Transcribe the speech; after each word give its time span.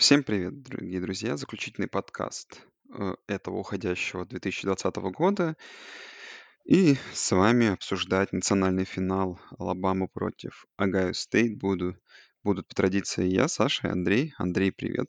Всем 0.00 0.24
привет, 0.24 0.62
дорогие 0.62 0.98
друзья! 0.98 1.36
Заключительный 1.36 1.86
подкаст 1.86 2.62
э, 2.88 3.16
этого 3.26 3.58
уходящего 3.58 4.24
2020 4.24 4.96
года. 4.96 5.58
И 6.64 6.96
с 7.12 7.32
вами 7.32 7.68
обсуждать 7.68 8.32
национальный 8.32 8.86
финал 8.86 9.38
Алабама 9.58 10.08
против 10.08 10.64
Огайо 10.78 11.12
Стейт 11.12 11.58
буду, 11.58 11.98
будут 12.42 12.66
по 12.66 12.74
традиции 12.74 13.26
я, 13.26 13.46
Саша 13.46 13.88
и 13.88 13.90
Андрей. 13.90 14.32
Андрей, 14.38 14.72
привет. 14.72 15.06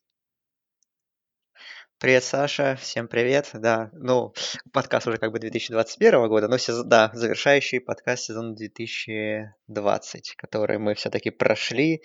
Привет, 1.97 2.25
Саша, 2.25 2.75
всем 2.75 3.07
привет. 3.07 3.49
Да, 3.53 3.91
ну, 3.93 4.33
подкаст 4.73 5.07
уже 5.07 5.19
как 5.19 5.31
бы 5.31 5.39
2021 5.39 6.27
года, 6.27 6.49
но 6.49 6.57
сезон, 6.57 6.89
да, 6.89 7.11
завершающий 7.13 7.79
подкаст 7.79 8.23
сезона 8.23 8.55
2020, 8.55 10.35
который 10.35 10.79
мы 10.79 10.95
все-таки 10.95 11.29
прошли. 11.29 12.03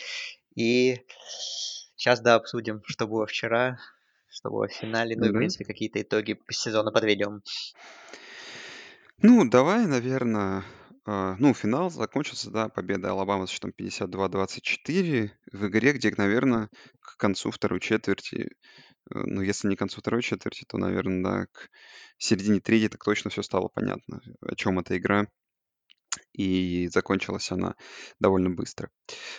И 0.54 1.04
сейчас, 2.06 2.20
да, 2.20 2.36
обсудим, 2.36 2.82
что 2.86 3.08
было 3.08 3.26
вчера, 3.26 3.78
что 4.28 4.50
было 4.50 4.68
в 4.68 4.72
финале, 4.72 5.16
ну 5.16 5.26
и, 5.26 5.30
в 5.30 5.32
принципе, 5.32 5.64
какие-то 5.64 6.00
итоги 6.00 6.38
сезона 6.50 6.92
подведем. 6.92 7.42
Ну, 9.22 9.48
давай, 9.48 9.86
наверное, 9.86 10.62
ну, 11.04 11.52
финал 11.52 11.90
закончился, 11.90 12.50
да, 12.50 12.68
победа 12.68 13.10
Алабамы 13.10 13.48
с 13.48 13.50
счетом 13.50 13.72
52-24 13.76 15.30
в 15.52 15.66
игре, 15.66 15.92
где, 15.94 16.14
наверное, 16.16 16.68
к 17.00 17.16
концу 17.16 17.50
второй 17.50 17.80
четверти 17.80 18.50
Э, 19.14 19.22
ну, 19.24 19.42
если 19.42 19.68
не 19.68 19.76
к 19.76 19.78
концу 19.78 20.00
второй 20.00 20.22
четверти, 20.22 20.64
то, 20.66 20.78
наверное, 20.78 21.22
да, 21.22 21.46
к 21.52 21.70
середине 22.18 22.60
третьей 22.60 22.88
так 22.88 23.04
точно 23.04 23.30
все 23.30 23.42
стало 23.42 23.68
понятно, 23.68 24.20
о 24.40 24.54
чем 24.56 24.78
эта 24.78 24.96
игра. 24.96 25.26
И 26.36 26.88
закончилась 26.88 27.50
она 27.50 27.76
довольно 28.20 28.50
быстро. 28.50 28.90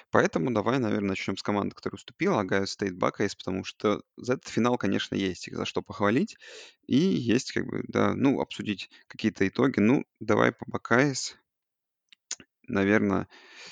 Поэтому 0.10 0.52
давай, 0.52 0.80
наверное, 0.80 1.10
начнем 1.10 1.38
с 1.38 1.44
команды, 1.44 1.76
которая 1.76 1.98
уступила, 1.98 2.40
Огайо 2.40 2.66
Стейт 2.66 2.98
Buckeyes, 2.98 3.36
потому 3.36 3.64
что 3.64 4.02
за 4.16 4.34
этот 4.34 4.48
финал, 4.48 4.78
конечно, 4.78 5.14
есть 5.14 5.48
их 5.48 5.56
за 5.56 5.66
что 5.66 5.84
похвалить. 5.84 6.38
И 6.88 6.98
есть, 6.98 7.52
как 7.52 7.68
бы, 7.68 7.84
да, 7.88 8.16
ну, 8.16 8.42
обсудить 8.42 8.90
какие-то 9.08 9.48
итоги. 9.48 9.80
Ну, 9.80 10.06
давай 10.20 10.52
по 10.52 10.66
Buckeyes. 10.68 11.38
Наверное, 12.68 13.28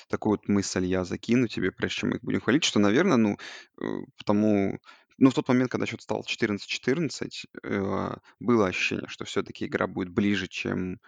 такую 0.08 0.38
вот 0.38 0.48
мысль 0.48 0.84
я 0.84 1.04
закину 1.04 1.48
тебе, 1.48 1.72
прежде 1.72 1.96
чем 1.96 2.10
мы 2.10 2.16
их 2.16 2.22
будем 2.22 2.40
хвалить, 2.40 2.64
что, 2.64 2.78
наверное, 2.78 3.16
ну, 3.16 3.38
э, 3.80 3.86
потому 4.18 4.78
ну, 5.18 5.30
в 5.30 5.34
тот 5.34 5.48
момент, 5.48 5.70
когда 5.70 5.86
счет 5.86 6.02
стал 6.02 6.22
14-14, 6.22 7.46
э, 7.62 8.16
было 8.38 8.66
ощущение, 8.66 9.08
что 9.08 9.24
все-таки 9.24 9.66
игра 9.66 9.86
будет 9.86 10.10
ближе, 10.10 10.46
чем 10.46 11.00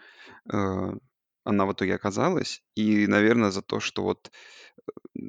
э, 0.51 0.93
она 1.49 1.65
в 1.65 1.73
итоге 1.73 1.95
оказалась. 1.95 2.63
И, 2.75 3.07
наверное, 3.07 3.51
за 3.51 3.63
то, 3.63 3.81
что 3.81 4.03
вот 4.03 4.31
э, 5.19 5.23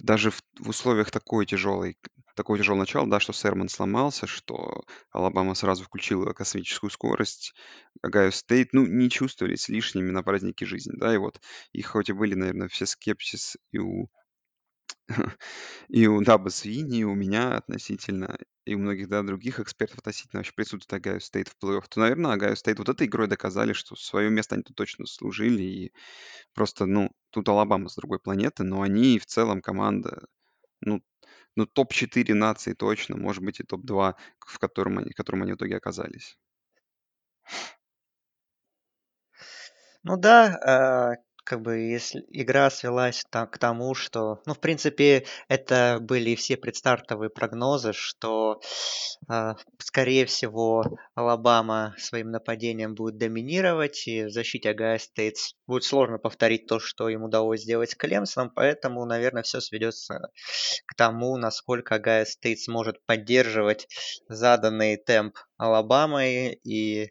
даже 0.00 0.30
в, 0.30 0.42
в 0.58 0.70
условиях 0.70 1.10
такой 1.10 1.44
тяжелой, 1.44 1.98
такого 2.34 2.58
тяжелого 2.58 2.80
начала, 2.80 3.06
да, 3.06 3.20
что 3.20 3.34
Сермон 3.34 3.68
сломался, 3.68 4.26
что 4.26 4.84
Алабама 5.10 5.54
сразу 5.54 5.84
включила 5.84 6.32
космическую 6.32 6.90
скорость, 6.90 7.54
Огайо 8.00 8.30
State, 8.30 8.72
ну, 8.72 8.86
не 8.86 9.10
чувствовались 9.10 9.68
лишними 9.68 10.10
на 10.10 10.22
празднике 10.22 10.64
жизни, 10.64 10.94
да, 10.96 11.14
и 11.14 11.18
вот, 11.18 11.40
и 11.72 11.82
хоть 11.82 12.08
и 12.08 12.14
были, 12.14 12.34
наверное, 12.34 12.68
все 12.68 12.86
скепсис 12.86 13.58
и 13.72 13.78
у 13.78 14.08
и 15.88 16.06
у 16.06 16.20
Дабо 16.22 16.48
Суинни, 16.50 17.00
и 17.00 17.04
у 17.04 17.14
меня 17.14 17.56
относительно, 17.56 18.38
и 18.64 18.74
у 18.74 18.78
многих, 18.78 19.08
да, 19.08 19.22
других 19.22 19.60
экспертов 19.60 19.98
относительно 19.98 20.40
вообще 20.40 20.52
присутствия 20.54 20.98
Огайо 20.98 21.20
State 21.20 21.48
в 21.48 21.56
плей-офф, 21.62 21.84
то, 21.88 22.00
наверное, 22.00 22.32
Огайо 22.32 22.54
State 22.54 22.78
вот 22.78 22.88
этой 22.88 23.06
игрой 23.06 23.28
доказали, 23.28 23.72
что 23.72 23.96
свое 23.96 24.30
место 24.30 24.54
они 24.54 24.64
тут 24.64 24.76
точно 24.76 25.06
заслужили, 25.06 25.62
и 25.62 25.92
просто, 26.54 26.86
ну, 26.86 27.10
тут 27.30 27.48
Алабама 27.48 27.88
с 27.88 27.96
другой 27.96 28.20
планеты, 28.20 28.64
но 28.64 28.82
они 28.82 29.18
в 29.18 29.26
целом 29.26 29.62
команда, 29.62 30.26
ну, 30.82 31.02
ну 31.56 31.66
топ-4 31.66 32.34
нации 32.34 32.74
точно, 32.74 33.16
может 33.16 33.44
быть 33.44 33.60
и 33.60 33.64
топ-2, 33.64 34.16
в 34.40 34.58
котором 34.60 34.98
они, 35.00 35.12
в 35.12 35.16
котором 35.16 35.42
они 35.44 35.52
в 35.54 35.56
итоге 35.56 35.76
оказались. 35.78 36.36
Ну 40.04 40.16
да, 40.16 40.58
э, 41.16 41.22
как 41.44 41.62
бы 41.62 41.78
если 41.78 42.24
игра 42.30 42.70
свелась 42.70 43.24
там, 43.30 43.48
к 43.48 43.58
тому, 43.58 43.94
что, 43.94 44.40
ну, 44.46 44.54
в 44.54 44.60
принципе, 44.60 45.26
это 45.48 45.98
были 46.00 46.34
все 46.34 46.56
предстартовые 46.56 47.30
прогнозы, 47.30 47.92
что, 47.92 48.60
э, 49.30 49.54
скорее 49.78 50.26
всего, 50.26 50.84
Алабама 51.14 51.94
своим 51.98 52.30
нападением 52.30 52.94
будет 52.94 53.18
доминировать, 53.18 54.06
и 54.06 54.24
в 54.24 54.30
защите 54.30 54.70
Огайо 54.70 54.98
State 54.98 55.36
будет 55.66 55.84
сложно 55.84 56.18
повторить 56.18 56.66
то, 56.66 56.78
что 56.78 57.08
им 57.08 57.24
удалось 57.24 57.62
сделать 57.62 57.90
с 57.90 57.94
Клемсоном, 57.94 58.50
поэтому, 58.54 59.04
наверное, 59.04 59.42
все 59.42 59.60
сведется 59.60 60.30
к 60.86 60.94
тому, 60.94 61.36
насколько 61.36 61.96
Огайо 61.96 62.24
State 62.24 62.60
сможет 62.60 63.04
поддерживать 63.06 63.88
заданный 64.28 64.96
темп 64.96 65.36
Алабамы 65.56 66.58
и 66.64 67.10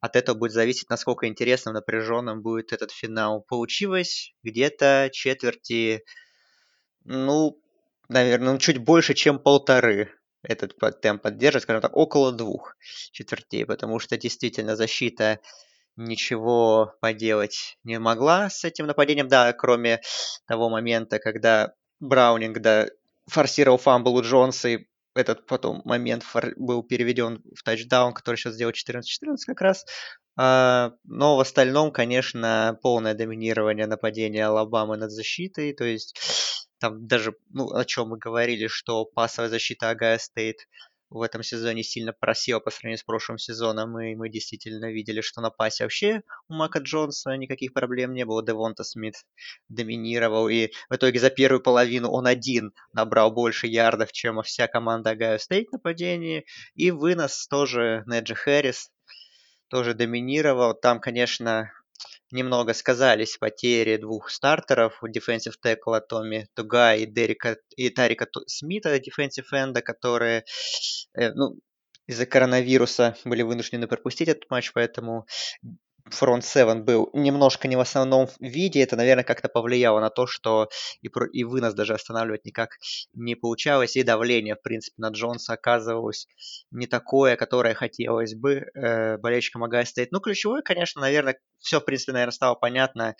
от 0.00 0.16
этого 0.16 0.36
будет 0.36 0.52
зависеть, 0.52 0.88
насколько 0.90 1.26
интересным, 1.26 1.74
напряженным 1.74 2.42
будет 2.42 2.72
этот 2.72 2.90
финал. 2.90 3.42
Получилось 3.42 4.34
где-то 4.42 5.10
четверти, 5.12 6.04
ну, 7.04 7.60
наверное, 8.08 8.52
ну, 8.52 8.58
чуть 8.58 8.78
больше, 8.78 9.14
чем 9.14 9.38
полторы 9.38 10.10
этот 10.42 10.74
темп 11.02 11.22
поддерживать, 11.22 11.64
скажем 11.64 11.82
так, 11.82 11.96
около 11.96 12.32
двух 12.32 12.76
четвертей, 13.12 13.66
потому 13.66 13.98
что 13.98 14.16
действительно 14.16 14.74
защита 14.74 15.38
ничего 15.96 16.94
поделать 17.00 17.78
не 17.84 17.98
могла 17.98 18.48
с 18.48 18.64
этим 18.64 18.86
нападением, 18.86 19.28
да, 19.28 19.52
кроме 19.52 20.00
того 20.46 20.70
момента, 20.70 21.18
когда 21.18 21.74
Браунинг, 22.00 22.60
да, 22.60 22.86
форсировал 23.26 23.76
фамбл 23.76 24.14
у 24.14 24.22
Джонса 24.22 24.68
и 24.68 24.86
этот 25.14 25.46
потом 25.46 25.82
момент 25.84 26.24
был 26.56 26.82
переведен 26.82 27.42
в 27.56 27.62
тачдаун, 27.62 28.14
который 28.14 28.36
сейчас 28.36 28.54
сделал 28.54 28.72
14-14 28.72 29.36
как 29.46 29.60
раз. 29.60 29.84
А, 30.36 30.92
но 31.04 31.36
в 31.36 31.40
остальном, 31.40 31.92
конечно, 31.92 32.78
полное 32.82 33.14
доминирование 33.14 33.86
нападения 33.86 34.46
Алабамы 34.46 34.96
над 34.96 35.10
защитой. 35.10 35.74
То 35.74 35.84
есть 35.84 36.18
там 36.78 37.06
даже, 37.06 37.34
ну, 37.50 37.70
о 37.70 37.84
чем 37.84 38.08
мы 38.08 38.18
говорили, 38.18 38.66
что 38.66 39.04
пасовая 39.04 39.50
защита 39.50 39.90
Огайо 39.90 40.18
State 40.18 40.66
в 41.10 41.22
этом 41.22 41.42
сезоне 41.42 41.82
сильно 41.82 42.12
просела 42.12 42.60
по 42.60 42.70
сравнению 42.70 42.98
с 42.98 43.02
прошлым 43.02 43.36
сезоном, 43.36 43.98
и 44.00 44.14
мы 44.14 44.28
действительно 44.28 44.90
видели, 44.90 45.20
что 45.20 45.40
на 45.40 45.50
пасе 45.50 45.84
вообще 45.84 46.22
у 46.48 46.54
Мака 46.54 46.78
Джонса 46.78 47.36
никаких 47.36 47.72
проблем 47.72 48.14
не 48.14 48.24
было. 48.24 48.44
Девонта 48.44 48.84
Смит 48.84 49.16
доминировал, 49.68 50.48
и 50.48 50.68
в 50.88 50.94
итоге 50.94 51.18
за 51.18 51.30
первую 51.30 51.60
половину 51.60 52.10
он 52.10 52.26
один 52.26 52.72
набрал 52.92 53.32
больше 53.32 53.66
ярдов, 53.66 54.12
чем 54.12 54.40
вся 54.42 54.68
команда 54.68 55.10
Огайо 55.10 55.38
State 55.38 55.72
нападении, 55.72 56.46
и 56.74 56.90
вынос 56.92 57.48
тоже 57.48 58.04
Наджи 58.06 58.34
Харрис 58.34 58.90
тоже 59.68 59.94
доминировал. 59.94 60.74
Там, 60.74 61.00
конечно, 61.00 61.72
немного 62.32 62.74
сказались 62.74 63.36
потери 63.36 63.96
двух 63.96 64.30
стартеров, 64.30 64.98
defensive 65.02 65.58
tackle'а 65.60 66.00
Томми 66.00 66.48
Тугиаи, 66.54 67.06
Дерека, 67.06 67.56
и 67.76 67.90
Тайрика 67.90 68.26
Смита, 68.46 68.98
defensive 68.98 69.52
end'а, 69.52 69.82
которые 69.82 70.44
э, 71.14 71.32
ну, 71.32 71.58
из-за 72.06 72.26
коронавируса 72.26 73.16
были 73.24 73.42
вынуждены 73.42 73.86
пропустить 73.86 74.28
этот 74.28 74.50
матч, 74.50 74.72
поэтому 74.72 75.26
фронт 76.06 76.44
7 76.44 76.82
был 76.82 77.10
немножко 77.12 77.68
не 77.68 77.76
в 77.76 77.80
основном 77.80 78.28
виде, 78.40 78.82
это, 78.82 78.96
наверное, 78.96 79.24
как-то 79.24 79.48
повлияло 79.48 80.00
на 80.00 80.10
то, 80.10 80.26
что 80.26 80.68
и, 81.02 81.08
про, 81.08 81.26
и 81.26 81.44
вынос 81.44 81.74
даже 81.74 81.94
останавливать 81.94 82.44
никак 82.44 82.78
не 83.14 83.34
получалось, 83.34 83.96
и 83.96 84.02
давление, 84.02 84.56
в 84.56 84.62
принципе, 84.62 84.94
на 84.98 85.08
Джонса 85.08 85.54
оказывалось 85.54 86.26
не 86.70 86.86
такое, 86.86 87.36
которое 87.36 87.74
хотелось 87.74 88.34
бы 88.34 88.66
э, 88.74 89.18
болельщикам 89.18 89.64
Огайо 89.64 89.86
State. 89.86 90.12
Ну, 90.12 90.20
ключевое, 90.20 90.62
конечно, 90.62 91.00
наверное, 91.00 91.38
все, 91.58 91.80
в 91.80 91.84
принципе, 91.84 92.12
наверное, 92.12 92.32
стало 92.32 92.54
понятно, 92.54 93.14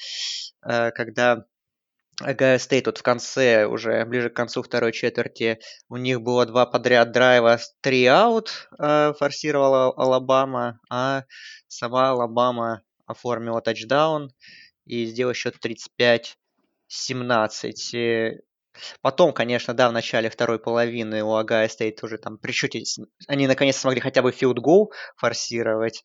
э, 0.67 0.91
когда 0.93 1.45
Огайо 2.21 2.59
State 2.59 2.87
вот 2.87 2.99
в 2.99 3.03
конце, 3.03 3.67
уже 3.67 4.05
ближе 4.05 4.29
к 4.29 4.37
концу 4.37 4.63
второй 4.63 4.93
четверти, 4.93 5.59
у 5.89 5.97
них 5.97 6.21
было 6.21 6.45
два 6.45 6.67
подряд 6.67 7.13
драйва, 7.13 7.59
three-and-out 7.81 8.69
э, 8.79 9.15
форсировала 9.19 9.95
Алабама, 9.97 10.79
а 10.91 11.25
сама 11.67 12.11
Алабама 12.11 12.83
оформила 13.07 13.63
тачдаун 13.63 14.33
и 14.85 15.07
сделала 15.07 15.35
счет 15.35 15.57
35-17. 15.65 16.35
Потом, 19.01 19.33
конечно, 19.33 19.75
да, 19.75 19.89
в 19.89 19.93
начале 19.93 20.31
второй 20.31 20.59
половины 20.59 21.23
у 21.23 21.35
Огайо 21.35 21.69
State 21.69 22.03
уже 22.05 22.19
там 22.19 22.39
при 22.39 22.53
счете, 22.53 22.83
они 23.29 23.47
наконец 23.47 23.77
смогли 23.77 24.01
хотя 24.01 24.23
бы 24.23 24.33
field 24.33 24.59
goal 24.59 24.93
форсировать, 25.17 26.03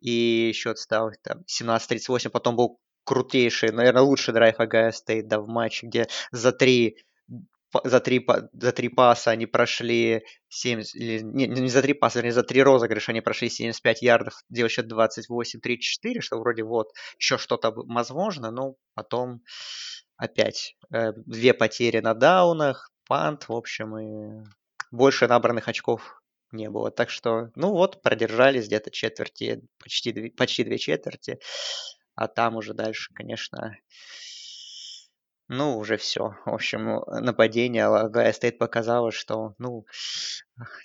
и 0.00 0.52
счет 0.54 0.78
стал 0.78 1.10
там 1.22 1.44
17-38, 1.48 2.30
потом 2.30 2.56
был 2.56 2.78
крутейший, 3.06 3.70
наверное, 3.70 4.02
лучший 4.02 4.34
драйв 4.34 4.58
Огайо 4.58 4.90
State, 4.92 5.28
да, 5.28 5.40
в 5.40 5.46
матче, 5.46 5.86
где 5.86 6.08
за 6.32 6.52
три 6.52 6.98
за 7.84 8.00
три, 8.00 8.26
за 8.52 8.72
три 8.72 8.88
паса 8.88 9.32
они 9.32 9.46
прошли 9.46 10.24
70, 10.48 10.94
или, 10.94 11.20
не, 11.20 11.46
не 11.46 11.68
за 11.68 11.82
три 11.82 11.94
паса, 11.94 12.18
вернее, 12.18 12.32
за 12.32 12.42
три 12.42 12.62
розыгрыша 12.62 13.12
они 13.12 13.20
прошли 13.20 13.50
75 13.50 14.02
ярдов, 14.02 14.34
делал 14.48 14.70
счет 14.70 14.90
28-34, 14.90 16.20
что 16.20 16.38
вроде 16.38 16.62
вот 16.62 16.92
еще 17.18 17.38
что-то 17.38 17.72
возможно, 17.74 18.50
но 18.50 18.76
потом 18.94 19.42
опять 20.16 20.76
э, 20.92 21.12
две 21.26 21.54
потери 21.54 22.00
на 22.00 22.14
даунах, 22.14 22.90
пант, 23.06 23.48
в 23.48 23.52
общем, 23.52 23.98
и 23.98 24.44
больше 24.90 25.26
набранных 25.26 25.68
очков 25.68 26.22
не 26.52 26.70
было. 26.70 26.90
Так 26.90 27.10
что, 27.10 27.50
ну 27.54 27.70
вот, 27.72 28.02
продержались 28.02 28.66
где-то 28.66 28.90
четверти, 28.90 29.62
почти, 29.78 30.30
почти 30.30 30.64
две 30.64 30.78
четверти. 30.78 31.38
А 32.16 32.28
там 32.28 32.56
уже 32.56 32.74
дальше, 32.74 33.12
конечно, 33.14 33.76
ну, 35.48 35.78
уже 35.78 35.96
все. 35.96 36.36
В 36.44 36.54
общем, 36.54 37.02
нападение 37.06 37.84
Ohio 37.84 38.32
State 38.32 38.56
показало, 38.58 39.12
что, 39.12 39.54
ну, 39.58 39.86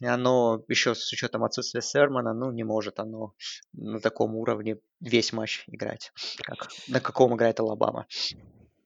оно 0.03 0.63
еще 0.67 0.93
с 0.93 1.11
учетом 1.11 1.43
отсутствия 1.43 1.81
Сермона, 1.81 2.33
ну, 2.33 2.51
не 2.51 2.63
может 2.63 2.99
оно 2.99 3.33
на 3.73 3.99
таком 3.99 4.35
уровне 4.35 4.77
весь 4.99 5.33
матч 5.33 5.63
играть, 5.67 6.11
как 6.43 6.67
на 6.87 6.99
каком 6.99 7.35
играет 7.35 7.59
Алабама. 7.59 8.05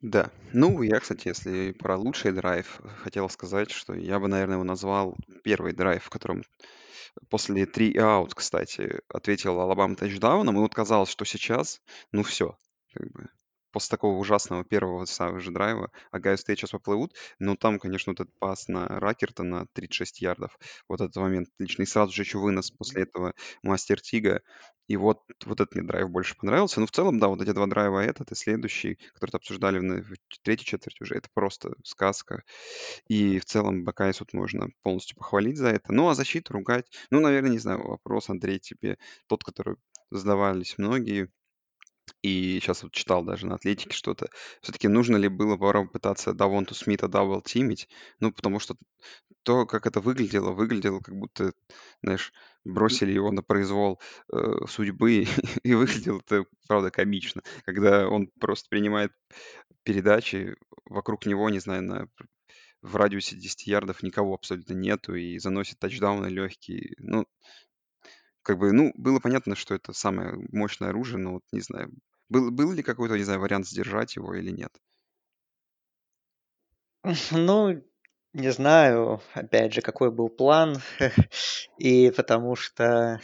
Да. 0.06 0.30
Ну, 0.54 0.84
я, 0.84 1.00
кстати, 1.00 1.30
если 1.30 1.72
про 1.72 1.98
лучший 1.98 2.32
драйв, 2.32 2.80
хотел 3.02 3.28
сказать, 3.28 3.72
что 3.72 3.96
я 3.96 4.20
бы, 4.20 4.28
наверное, 4.28 4.58
его 4.58 4.64
назвал 4.64 5.18
первый 5.44 5.74
драйв, 5.74 6.04
в 6.04 6.12
котором 6.12 6.44
после 7.32 7.66
3 7.66 7.90
и 7.90 7.98
аут, 7.98 8.36
кстати, 8.36 9.00
ответил 9.10 9.60
Алабама 9.60 9.96
тачдауном. 9.96 10.58
И 10.58 10.60
вот 10.60 10.76
казалось, 10.76 11.10
что 11.10 11.26
сейчас, 11.26 11.82
ну 12.12 12.22
все, 12.22 12.56
как 12.94 13.12
бы 13.14 13.30
после 13.76 13.92
такого 13.92 14.18
ужасного 14.18 14.64
первого 14.64 15.04
сразу 15.04 15.42
же 15.42 15.52
драйва 15.52 15.92
Огайо 16.10 16.38
State 16.38 16.58
сейчас 16.58 16.70
поплывут. 16.70 17.14
Но 17.40 17.58
там, 17.58 17.78
конечно, 17.78 18.14
вот 18.14 18.22
этот 18.22 18.40
пас 18.40 18.70
на 18.70 18.88
Рукерта 18.88 19.44
на 19.44 19.66
36 19.74 20.22
ярдов, 20.22 20.58
вот 20.88 21.02
этот 21.02 21.18
момент 21.18 21.50
отличный. 21.56 21.84
И 21.84 21.86
сразу 21.86 22.14
же 22.14 22.22
еще 22.22 22.38
вынос 22.38 22.72
после 22.72 23.04
этого 23.04 23.34
Мастера 23.64 24.00
Тига. 24.00 24.42
И 24.88 24.96
вот, 24.96 25.24
вот 25.44 25.60
этот 25.60 25.76
мне 25.76 25.84
драйв 25.84 26.10
больше 26.10 26.38
понравился. 26.38 26.80
Ну, 26.80 26.86
в 26.86 26.92
целом, 26.92 27.20
да, 27.20 27.28
вот 27.28 27.42
эти 27.42 27.52
два 27.52 27.68
драйва, 27.68 28.00
этот 28.00 28.32
и 28.32 28.36
следующий, 28.36 28.98
который 29.14 29.32
обсуждали 29.32 29.80
в, 29.80 30.04
в 30.04 30.40
третьей 30.42 30.66
четверти 30.66 31.04
уже, 31.04 31.16
это 31.16 31.28
просто 31.34 31.74
сказка. 31.84 32.44
И 33.10 33.40
в 33.40 33.46
целом 33.46 33.84
Бакайз 33.84 34.22
вот 34.22 34.32
можно 34.32 34.70
полностью 34.84 35.18
похвалить 35.18 35.58
за 35.58 35.68
это. 35.68 35.92
Ну, 35.92 36.08
а 36.08 36.16
защиту 36.16 36.54
ругать, 36.54 36.86
ну, 37.12 37.20
наверное, 37.20 37.52
не 37.52 37.60
знаю, 37.60 37.86
вопрос, 37.86 38.30
Андрей, 38.30 38.60
тебе 38.60 38.98
тот, 39.28 39.44
который 39.44 39.76
задавались 40.12 40.78
многие, 40.78 41.30
и 42.26 42.60
сейчас 42.60 42.82
вот 42.82 42.92
читал 42.92 43.24
даже 43.24 43.46
на 43.46 43.56
Атлетике 43.56 43.96
что-то. 43.96 44.30
Все-таки 44.62 44.88
нужно 44.88 45.16
ли 45.16 45.28
было 45.28 45.58
пора 45.58 45.86
пытаться 45.86 46.34
Девонту 46.34 46.74
Смита 46.74 47.08
double-team'ить? 47.08 47.88
Ну, 48.20 48.32
потому 48.32 48.60
что 48.60 48.76
то, 49.44 49.68
как 49.68 49.86
это 49.86 50.00
выглядело, 50.00 50.52
выглядело 50.52 51.02
как 51.02 51.16
будто, 51.16 51.54
знаешь, 52.02 52.34
бросили 52.64 53.12
его 53.12 53.32
на 53.32 53.44
произвол 53.44 54.02
э, 54.34 54.66
судьбы, 54.68 55.28
и 55.64 55.74
выглядело 55.76 56.20
это, 56.26 56.46
правда, 56.68 56.90
комично, 56.90 57.44
когда 57.64 58.08
он 58.10 58.30
просто 58.40 58.70
принимает 58.70 59.12
передачи, 59.84 60.56
вокруг 60.86 61.28
него, 61.28 61.48
не 61.52 61.60
знаю, 61.60 61.84
на, 61.84 62.08
в 62.82 62.96
радиусе 62.96 63.36
10 63.36 63.68
ярдов 63.68 64.02
никого 64.02 64.34
абсолютно 64.34 64.74
нету, 64.74 65.14
и 65.14 65.38
заносит 65.38 65.78
тачдауны 65.78 66.26
легкие. 66.26 66.96
Ну, 66.98 67.28
как 68.42 68.60
бы, 68.60 68.72
ну, 68.72 68.92
было 68.96 69.20
понятно, 69.20 69.56
что 69.56 69.74
это 69.74 69.92
самое 69.92 70.34
мощное 70.52 70.90
оружие, 70.90 71.18
но 71.18 71.34
вот 71.34 71.44
не 71.52 71.62
знаю, 71.62 71.92
был, 72.30 72.52
был 72.52 72.72
ли 72.74 72.84
какой-то, 72.84 73.18
не 73.18 73.24
знаю, 73.24 73.40
вариант 73.40 73.68
сдержать 73.68 74.16
его 74.16 74.34
или 74.36 74.52
нет? 74.52 74.72
Ну, 77.32 77.84
не 78.34 78.52
знаю, 78.52 79.22
опять 79.34 79.74
же, 79.74 79.82
какой 79.82 80.12
был 80.12 80.30
план, 80.30 80.78
и 81.78 82.12
потому 82.12 82.56
что 82.56 83.20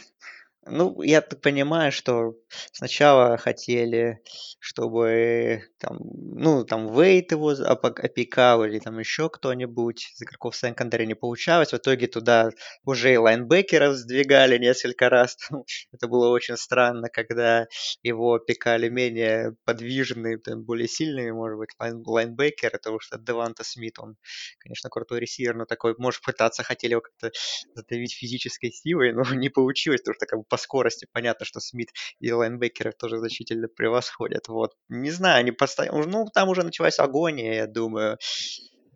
Ну, 0.64 1.02
я 1.02 1.20
так 1.22 1.40
понимаю, 1.40 1.90
что 1.90 2.36
сначала 2.72 3.36
хотели, 3.36 4.20
чтобы 4.60 5.64
там, 5.80 5.98
ну, 6.04 6.64
там 6.64 6.94
Вейт 6.94 7.32
его 7.32 7.48
опекал 7.50 8.64
или 8.64 8.78
там 8.78 8.96
еще 9.00 9.28
кто-нибудь 9.28 10.12
из 10.14 10.22
игроков 10.22 10.54
секондари 10.54 11.04
не 11.08 11.14
получалось. 11.14 11.72
В 11.72 11.76
итоге 11.78 12.06
туда 12.06 12.50
уже 12.84 13.12
и 13.12 13.16
лайнбекера 13.16 13.92
сдвигали 13.92 14.56
несколько 14.58 15.08
раз. 15.08 15.36
Ну, 15.50 15.64
Это 15.92 16.06
было 16.06 16.28
очень 16.28 16.56
странно, 16.56 17.08
когда 17.08 17.66
его 18.04 18.34
опекали 18.34 18.88
менее 18.88 19.56
подвижные, 19.64 20.38
там, 20.38 20.62
более 20.62 20.86
сильные, 20.88 21.32
может 21.34 21.58
быть, 21.58 21.70
лайн- 21.80 22.02
лайнбекеры, 22.06 22.78
потому 22.78 23.00
что 23.00 23.18
Девонта 23.18 23.64
Смит, 23.64 23.98
он, 23.98 24.16
конечно, 24.58 24.90
крутой 24.90 25.20
ресивер, 25.20 25.56
но 25.56 25.64
такой, 25.66 25.94
может, 25.98 26.22
пытаться 26.22 26.62
хотели 26.62 26.92
его 26.92 27.00
как-то 27.02 27.30
задавить 27.74 28.14
физической 28.14 28.70
силой, 28.70 29.12
но 29.12 29.22
не 29.34 29.48
получилось, 29.48 30.00
потому 30.00 30.14
что 30.14 30.26
как 30.26 30.38
бы 30.40 30.44
по 30.52 30.58
скорости 30.58 31.06
понятно, 31.10 31.46
что 31.46 31.60
Смит 31.60 31.88
и 32.20 32.30
лайнбекеры 32.30 32.92
тоже 32.92 33.16
значительно 33.16 33.68
превосходят. 33.68 34.48
Вот. 34.48 34.72
Не 34.90 35.10
знаю, 35.10 35.40
они 35.40 35.50
постоянно... 35.50 36.04
Ну, 36.04 36.26
там 36.26 36.50
уже 36.50 36.62
началась 36.62 36.98
агония, 36.98 37.54
я 37.54 37.66
думаю, 37.66 38.18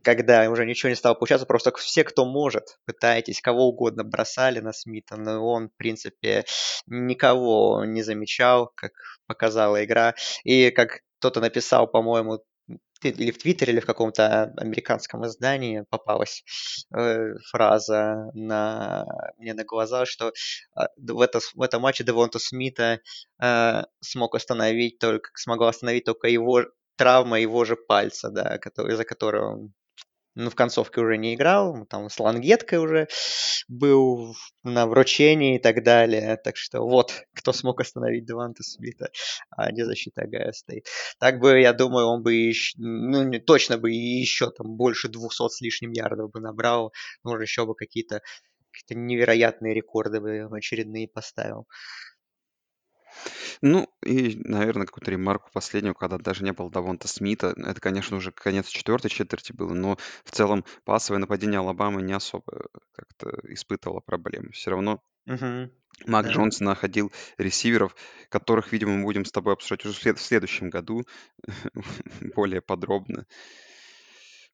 когда 0.05 0.50
уже 0.50 0.67
ничего 0.67 0.91
не 0.91 0.97
стало 0.97 1.14
получаться, 1.14 1.47
просто 1.47 1.73
все, 1.76 2.05
кто 2.05 2.26
может, 2.26 2.76
пытаетесь, 2.85 3.41
кого 3.41 3.69
угодно 3.69 4.05
бросали 4.05 4.61
на 4.61 4.75
Смита, 4.75 5.17
но 5.17 5.43
он, 5.43 5.70
в 5.70 5.76
принципе, 5.79 6.44
никого 6.88 7.87
не 7.87 8.02
замечал, 8.02 8.70
как 8.76 8.93
показала 9.26 9.82
игра. 9.82 10.14
И 10.44 10.70
как 10.70 11.00
кто-то 11.19 11.41
написал, 11.41 11.91
по-моему, 11.91 12.41
или 13.02 13.31
в 13.31 13.38
Твиттере, 13.38 13.72
или 13.72 13.81
в 13.81 13.87
каком-то 13.87 14.52
американском 14.56 15.26
издании 15.26 15.84
попалась 15.90 16.44
э, 16.96 17.34
фраза 17.50 18.31
на, 18.34 19.06
мне 19.38 19.54
на 19.54 19.64
глаза, 19.64 20.06
что 20.06 20.28
э, 20.28 20.82
в, 20.96 21.20
это, 21.20 21.40
в 21.54 21.62
этом 21.62 21.82
матче 21.82 22.04
Девонта 22.04 22.38
Смита 22.38 23.00
э, 23.43 23.82
смог 24.00 24.34
остановить 24.34 24.98
только, 24.98 25.31
смогла 25.34 25.69
остановить 25.69 26.04
только 26.04 26.28
его 26.28 26.62
травма 26.96 27.38
его 27.40 27.64
же 27.64 27.76
пальца, 27.76 28.31
да, 28.31 28.58
который, 28.58 28.94
из-за 28.94 29.04
которого 29.04 29.52
он 29.52 29.75
ну, 30.37 30.50
в 30.50 30.55
концовке 30.55 31.00
уже 31.00 31.17
не 31.17 31.35
играл, 31.35 31.87
там 31.87 32.11
с 32.11 32.21
лангеткой 32.21 32.79
уже 32.79 33.09
был 33.69 34.37
на 34.62 34.87
вручении 34.87 35.56
и 35.56 35.59
так 35.59 35.83
далее. 35.83 36.37
Так 36.37 36.56
что 36.56 36.83
вот, 36.83 37.25
кто 37.35 37.53
смог 37.53 37.81
остановить 37.81 38.27
Деванта 38.27 38.62
Смита, 38.62 39.11
а 39.50 39.73
не 39.73 39.85
защита 39.85 40.23
Агая 40.23 40.53
Стейт. 40.53 40.87
Так 41.19 41.41
бы, 41.41 41.59
я 41.61 41.73
думаю, 41.73 42.06
он 42.06 42.23
бы 42.23 42.35
еще, 42.35 42.75
ну, 42.79 43.31
точно 43.41 43.79
бы 43.79 43.91
еще 43.91 44.50
там 44.50 44.77
больше 44.77 45.09
200 45.09 45.49
с 45.49 45.61
лишним 45.61 45.93
ярдов 45.93 46.31
бы 46.31 46.41
набрал. 46.41 46.93
Может, 47.25 47.43
еще 47.49 47.67
бы 47.67 47.75
какие-то 47.75 48.21
какие 48.73 48.99
невероятные 48.99 49.73
рекорды 49.75 50.21
бы 50.21 50.49
очередные 50.55 51.09
поставил. 51.09 51.67
Ну, 53.62 53.88
и, 54.04 54.36
наверное, 54.44 54.86
какую-то 54.86 55.10
ремарку 55.10 55.50
последнюю, 55.52 55.94
когда 55.94 56.18
даже 56.18 56.44
не 56.44 56.52
было 56.52 56.70
Давонта 56.70 57.08
Смита. 57.08 57.54
Это, 57.56 57.80
конечно, 57.80 58.16
уже 58.16 58.32
конец 58.32 58.68
четвертой 58.68 59.10
четверти 59.10 59.52
было, 59.52 59.72
но 59.72 59.96
в 60.24 60.30
целом 60.30 60.64
пасовое 60.84 61.20
нападение 61.20 61.60
Алабамы 61.60 62.02
не 62.02 62.12
особо 62.12 62.66
как-то 62.92 63.30
испытывало 63.52 64.00
проблем. 64.00 64.50
Все 64.52 64.70
равно 64.70 65.00
Угу, 65.26 65.70
Мак 66.06 66.26
да. 66.26 66.32
Джонс 66.32 66.61
находил 66.61 67.11
ресиверов, 67.38 67.96
которых, 68.28 68.70
видимо, 68.73 68.96
мы 68.96 69.02
будем 69.02 69.25
с 69.25 69.32
тобой 69.32 69.54
обсуждать 69.54 69.85
уже 69.87 69.94
в 69.94 70.02
след- 70.02 70.18
в 70.18 70.23
следующем 70.23 70.70
году 70.70 71.04
более 72.35 72.61
подробно. 72.61 73.26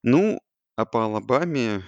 Ну, 0.02 0.40
а 0.76 0.84
по 0.84 1.04
Алабаме 1.04 1.82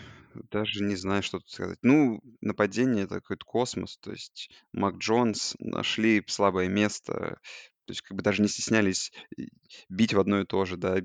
даже 0.51 0.83
не 0.85 0.97
знаю, 0.97 1.23
что 1.23 1.39
тут 1.39 1.51
сказать. 1.51 1.79
Ну, 1.83 2.21
нападение 2.41 3.05
это 3.05 3.17
какой-то 3.17 3.45
космос. 3.45 3.99
То 3.99 4.13
есть 4.13 4.51
Мак 4.73 4.97
Джонс 4.97 5.57
нашли 5.59 6.23
слабое 6.27 6.69
место. 6.69 7.39
То 7.87 7.91
есть 7.91 8.01
как 8.01 8.17
бы 8.17 8.23
даже 8.23 8.41
не 8.41 8.49
стеснялись 8.49 9.13
бить 9.91 10.15
в 10.15 10.21
одно 10.21 10.41
и 10.41 10.47
то 10.47 10.65
же, 10.65 10.79
да. 10.79 10.97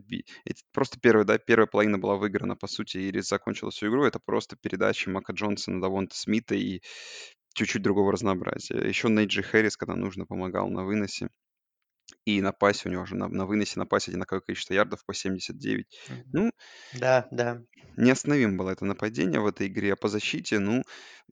Просто 0.71 0.97
первая, 0.99 1.25
да, 1.25 1.37
первая 1.37 1.67
половина 1.67 1.97
была 1.97 2.15
выиграна, 2.15 2.55
по 2.55 2.67
сути, 2.67 2.97
и 2.97 3.19
закончила 3.19 3.69
всю 3.71 3.89
игру. 3.89 4.05
Это 4.05 4.19
просто 4.19 4.55
передача 4.55 5.09
Мака 5.09 5.33
Джонса 5.33 5.71
на 5.71 5.81
Давонта 5.81 6.15
Смита 6.15 6.55
и 6.55 6.81
чуть-чуть 7.53 7.81
другого 7.81 8.13
разнообразия. 8.13 8.77
Еще 8.87 9.09
Нейджи 9.09 9.43
Хэрис, 9.43 9.75
когда 9.75 9.95
нужно, 9.95 10.25
помогал 10.25 10.69
на 10.69 10.85
выносе. 10.85 11.29
И 12.25 12.41
на 12.41 12.51
пасе 12.51 12.89
у 12.89 12.91
него 12.91 13.05
же 13.05 13.15
на, 13.15 13.27
на 13.27 13.45
выносе, 13.45 13.79
на 13.79 13.85
пасе 13.85 14.11
одинаковое 14.11 14.41
количество 14.41 14.73
ярдов 14.73 15.05
по 15.05 15.13
79. 15.13 15.87
Мгм. 16.09 16.23
Ну, 16.33 16.51
Да, 16.93 17.27
да. 17.31 17.61
Неостановимо 17.97 18.57
было 18.57 18.69
это 18.71 18.85
нападение 18.85 19.39
в 19.39 19.47
этой 19.47 19.67
игре. 19.67 19.93
А 19.93 19.95
по 19.95 20.07
защите, 20.07 20.59
ну, 20.59 20.83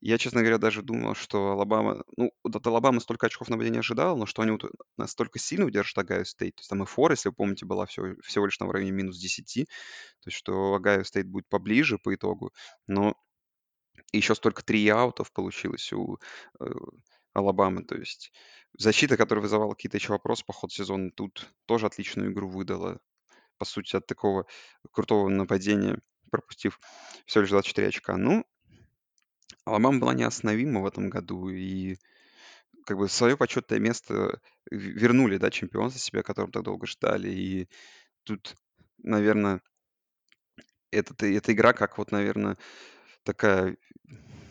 я, 0.02 0.18
честно 0.18 0.42
говоря, 0.42 0.58
даже 0.58 0.82
думал, 0.82 1.16
что 1.16 1.52
Алабама... 1.52 2.04
Ну, 2.18 2.32
от 2.44 2.68
Алабамы 2.68 3.00
столько 3.00 3.28
очков 3.28 3.50
нападения 3.50 3.80
ожидал, 3.80 4.18
но 4.18 4.26
что 4.26 4.42
они 4.42 4.52
вот 4.52 4.66
настолько 4.98 5.40
сильно 5.40 5.66
удержат 5.66 5.98
Огайо 5.98 6.26
Стейт. 6.26 6.56
То 6.56 6.60
есть 6.62 6.70
там 6.70 6.84
и 6.84 6.86
фора, 6.86 7.12
если 7.12 7.30
вы 7.30 7.36
помните, 7.36 7.66
была 7.66 7.86
всего, 7.86 8.16
всего 8.22 8.46
лишь 8.46 8.60
на 8.60 8.72
районе 8.72 8.92
минус 8.92 9.18
10. 9.18 9.66
То 9.66 10.28
есть 10.28 10.38
что 10.38 10.74
Огайо 10.74 11.04
Стейт 11.04 11.28
будет 11.28 11.48
поближе 11.48 11.98
по 11.98 12.14
итогу. 12.14 12.52
Но 12.86 13.16
еще 14.12 14.36
столько 14.36 14.64
three-and-out 14.64 14.88
ов 14.90 15.32
получилось 15.32 15.92
у 15.94 16.18
э, 16.60 16.66
Алабамы. 17.38 17.84
То 17.84 17.96
есть 17.96 18.32
защита, 18.78 19.18
которая 19.18 19.44
вызывала 19.44 19.74
какие-то 19.74 19.98
еще 19.98 20.10
вопросы 20.10 20.46
по 20.46 20.54
ходу 20.54 20.74
сезона, 20.74 21.12
тут 21.12 21.50
тоже 21.66 21.86
отличную 21.86 22.32
игру 22.32 22.50
выдала 22.50 23.00
по 23.58 23.66
сути, 23.66 23.96
от 23.96 24.08
такого 24.08 24.46
крутого 24.92 25.30
нападения, 25.30 26.00
пропустив 26.32 26.80
всего 27.26 27.42
лишь 27.42 27.50
24 27.50 27.88
очка. 27.88 28.18
Ну, 28.18 28.46
Алабама 29.66 30.00
была 30.00 30.14
неостановима 30.14 30.82
в 30.82 30.86
этом 30.86 31.10
году, 31.10 31.50
и 31.50 31.98
как 32.86 32.98
бы 32.98 33.10
свое 33.10 33.36
почетное 33.36 33.80
место 33.80 34.40
вернули, 34.72 35.38
да, 35.38 35.52
чемпионство 35.52 36.00
себе, 36.00 36.24
которым 36.24 36.52
так 36.52 36.64
долго 36.64 36.88
ждали. 36.88 37.30
И 37.30 37.70
тут, 38.24 38.56
наверное, 39.00 39.62
это, 40.92 41.26
эта 41.26 41.54
игра, 41.54 41.74
как 41.74 41.98
вот, 41.98 42.12
наверное, 42.12 42.58
такая, 43.24 43.78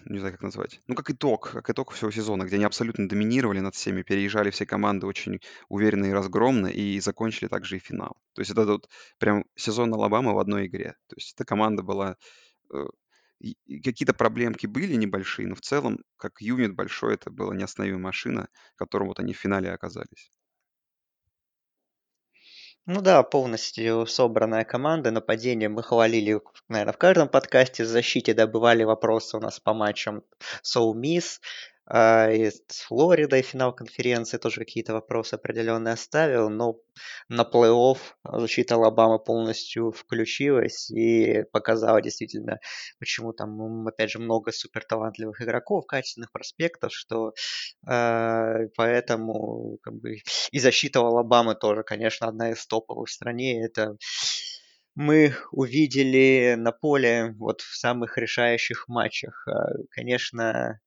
не 0.07 0.19
знаю, 0.19 0.33
как 0.35 0.43
назвать, 0.43 0.81
ну, 0.87 0.95
как 0.95 1.11
итог, 1.11 1.51
как 1.51 1.71
итог 1.71 1.93
всего 1.93 2.11
сезона, 2.11 2.45
где 2.45 2.57
они 2.57 2.65
абсолютно 2.65 3.09
доминировали 3.09 3.61
над 3.61 3.75
всеми, 3.75 4.03
переезжали 4.03 4.51
все 4.51 4.67
команды 4.67 5.07
очень 5.07 5.41
уверенно 5.69 6.07
и 6.07 6.13
разгромно, 6.13 6.67
и 6.69 7.01
закончили 7.01 7.49
также 7.49 7.77
и 7.77 7.81
финал. 7.81 8.17
То 8.35 8.41
есть 8.41 8.51
это 8.51 8.65
вот 8.65 8.89
прям 9.19 9.45
сезон 9.55 9.93
Алабамы 9.95 10.35
в 10.35 10.39
одной 10.39 10.67
игре. 10.67 10.97
То 11.09 11.17
есть 11.17 11.35
эта 11.35 11.45
команда 11.45 11.83
была 11.83 12.17
э, 12.73 12.85
какие-то 13.85 14.15
проблемки 14.15 14.67
были 14.67 14.95
небольшие, 14.95 15.49
но 15.49 15.55
в 15.55 15.61
целом, 15.61 15.99
как 16.17 16.41
юнит 16.41 16.75
большой, 16.75 17.15
это 17.15 17.31
была 17.31 17.55
неостановимая 17.55 18.03
машина, 18.03 18.49
которым 18.77 19.09
вот 19.09 19.21
они 19.21 19.33
в 19.33 19.39
финале 19.39 19.71
оказались. 19.73 20.31
Ну 22.87 23.01
да, 23.01 23.23
полностью 23.25 24.07
собранная 24.07 24.65
команда. 24.65 25.11
Нападение 25.11 25.69
мы 25.69 25.83
хвалили, 25.83 26.41
наверное, 26.69 26.93
в 26.93 26.99
каждом 26.99 27.29
подкасте. 27.29 27.83
В 27.83 27.87
защите, 27.87 28.33
да, 28.33 28.47
бывали 28.47 28.85
вопросы 28.85 29.37
у 29.37 29.41
нас 29.41 29.59
по 29.59 29.75
матчам 29.75 30.23
Соу 30.63 30.95
Мисс. 30.95 31.41
А, 31.89 32.31
и 32.31 32.51
с 32.51 32.81
Флоридой 32.87 33.43
финал 33.43 33.73
конференции 33.73 34.39
тоже 34.39 34.61
какие-то 34.61 34.93
вопросы 34.93 35.35
определенные 35.35 35.95
оставил, 35.95 36.51
но 36.51 36.77
на 37.29 37.43
плей-офф 37.43 37.99
защита 38.25 38.75
Алабамы 38.75 39.21
полностью 39.21 39.93
включилась 39.93 40.91
и 40.91 41.45
показала 41.53 42.03
действительно, 42.03 42.59
почему 42.99 43.33
там, 43.33 43.87
опять 43.87 44.11
же, 44.11 44.19
много 44.19 44.51
суперталантливых 44.51 45.41
игроков, 45.41 45.87
качественных 45.87 46.33
проспектов, 46.33 46.93
что 46.93 47.35
э, 47.89 48.69
поэтому 48.77 49.79
как 49.83 49.95
бы 49.95 50.17
и 50.51 50.59
защита 50.59 51.01
Алабамы 51.01 51.55
тоже, 51.55 51.85
конечно, 51.85 52.27
одна 52.27 52.51
из 52.51 52.67
топовых 52.67 53.09
в 53.09 53.13
стране. 53.13 53.65
Это 53.65 53.97
мы 54.97 55.35
увидели 55.53 56.55
на 56.59 56.73
поле 56.73 57.35
вот 57.39 57.61
в 57.61 57.77
самых 57.77 58.19
решающих 58.19 58.89
матчах. 58.89 59.47
А, 59.47 59.69
конечно, 59.91 60.81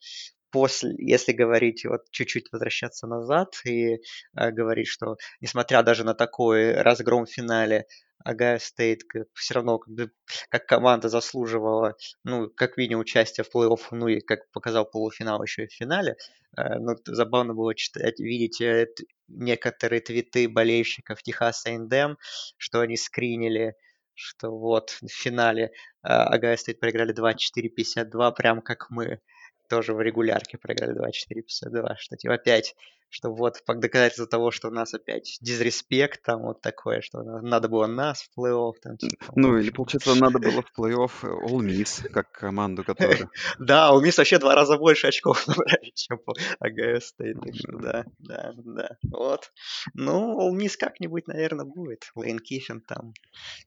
после, 0.51 0.94
если 0.98 1.32
говорить, 1.32 1.86
вот 1.86 2.01
чуть-чуть 2.12 2.51
возвращаться 2.51 3.08
назад 3.08 3.53
и 3.65 3.96
э, 3.96 4.51
говорить, 4.51 4.88
что 4.88 5.18
несмотря 5.41 5.84
даже 5.84 6.03
на 6.03 6.13
такой 6.13 6.74
разгром 6.74 7.25
в 7.25 7.32
финале, 7.32 7.86
Огайо 8.24 8.60
Стейт 8.60 9.03
все 9.34 9.53
равно 9.53 9.79
как, 9.79 9.94
бы, 9.94 10.12
как 10.50 10.65
команда 10.65 11.08
заслуживала, 11.08 11.96
ну, 12.24 12.50
как 12.50 12.75
минимум, 12.75 13.01
участия 13.01 13.44
в 13.44 13.56
плей-офф, 13.56 13.79
ну 13.91 14.08
и, 14.08 14.20
как 14.20 14.51
показал 14.51 14.86
полуфинал 14.86 15.41
еще 15.41 15.63
и 15.63 15.68
в 15.68 15.74
финале. 15.74 16.18
Э, 16.58 16.79
ну, 16.79 16.96
забавно 17.06 17.53
было 17.53 17.74
читать, 17.75 18.20
видеть 18.20 18.62
э, 18.62 18.88
некоторые 19.27 20.01
твиты 20.01 20.50
болельщиков 20.50 21.24
Техаса 21.24 21.70
Индем, 21.70 22.18
что 22.58 22.82
они 22.82 22.98
скринили 22.98 23.75
что 24.22 24.51
вот 24.51 24.89
в 25.01 25.08
финале 25.08 25.72
Огайо 26.01 26.58
Стейт 26.58 26.82
проиграли 26.82 27.15
24-52, 27.15 28.34
прям 28.36 28.62
как 28.62 28.89
мы 28.89 29.22
тоже 29.70 29.94
в 29.94 30.02
регулярке 30.02 30.58
проиграли 30.58 31.00
2-4-52, 31.00 31.96
что 31.98 32.18
типа 32.18 32.34
опять, 32.34 32.76
что 33.10 33.34
вот 33.34 33.62
доказательство 33.68 34.28
того, 34.28 34.52
что 34.52 34.68
у 34.68 34.72
нас 34.72 34.94
опять 34.94 35.38
disrespect, 35.42 36.22
там 36.24 36.44
вот 36.44 36.62
такое, 36.62 37.02
что 37.02 37.22
надо 37.22 37.68
было 37.68 37.88
нас 37.88 38.22
в 38.22 38.40
плей-офф. 38.40 38.74
Там, 38.82 38.98
типа, 38.98 39.34
ну, 39.36 39.58
или, 39.58 39.72
получается, 39.72 40.16
надо 40.16 40.40
было 40.40 40.62
в 40.62 40.72
плей-офф 40.78 41.12
All 41.24 41.60
Miss, 41.60 42.08
как 42.10 42.32
команду, 42.32 42.84
которая... 42.84 43.30
Да, 43.60 43.92
All 43.92 44.04
Miss 44.04 44.18
вообще 44.18 44.38
два 44.38 44.56
раза 44.56 44.78
больше 44.78 45.08
очков 45.08 45.48
набрали, 45.48 45.92
чем 45.96 46.20
АГС 46.60 47.16
да, 47.18 48.06
да, 48.20 48.54
да, 48.56 48.98
вот. 49.12 49.52
Ну, 49.94 50.40
All 50.40 50.56
Miss 50.56 50.76
как-нибудь, 50.78 51.28
наверное, 51.28 51.66
будет. 51.66 52.12
Лейн 52.16 52.40
Киффин 52.40 52.82
там 52.82 53.14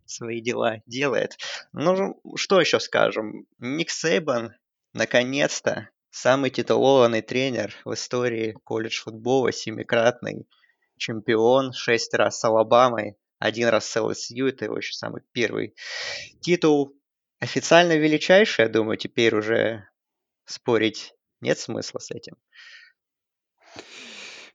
свои 0.05 0.41
дела 0.41 0.83
делает. 0.87 1.37
Ну, 1.73 2.21
что 2.37 2.61
еще 2.61 2.79
скажем? 2.79 3.47
Ник 3.59 3.91
Сейбан 3.91 4.53
Наконец-то 4.95 5.89
самый 6.13 6.51
титулованный 6.51 7.23
тренер 7.23 7.75
в 7.85 7.95
истории 7.95 8.57
колледж-футбола, 8.65 9.51
семикратный 9.51 10.47
чемпион, 10.99 11.73
шесть 11.73 12.15
раз 12.15 12.39
с 12.39 12.45
Алабамой, 12.45 13.17
один 13.39 13.69
раз 13.69 13.87
с 13.87 14.01
ЛСЮ, 14.01 14.47
это 14.47 14.67
его 14.67 14.77
еще 14.77 14.93
самый 14.93 15.23
первый 15.33 15.75
титул. 16.41 16.95
Официально 17.41 17.97
величайший, 17.97 18.67
я 18.67 18.69
думаю, 18.69 18.99
теперь 18.99 19.35
уже 19.35 19.89
спорить 20.45 21.15
нет 21.41 21.59
смысла 21.59 21.99
с 21.99 22.11
этим. 22.13 22.37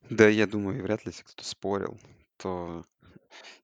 Да, 0.09 0.29
я 0.29 0.47
думаю, 0.47 0.81
вряд 0.81 1.05
ли, 1.05 1.11
если 1.11 1.23
кто-то 1.23 1.43
спорил, 1.43 1.99
то 2.37 2.85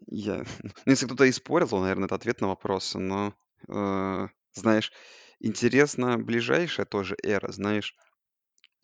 я... 0.08 0.44
Ну, 0.64 0.72
если 0.92 1.06
кто-то 1.06 1.24
и 1.24 1.32
спорил, 1.32 1.70
то, 1.70 1.80
наверное, 1.80 2.08
это 2.08 2.16
ответ 2.16 2.42
на 2.42 2.48
вопрос, 2.48 2.96
но, 2.96 3.34
э, 3.70 4.28
знаешь, 4.54 4.92
Интересно, 5.46 6.18
ближайшая 6.18 6.86
тоже 6.86 7.18
эра, 7.22 7.52
знаешь, 7.52 7.98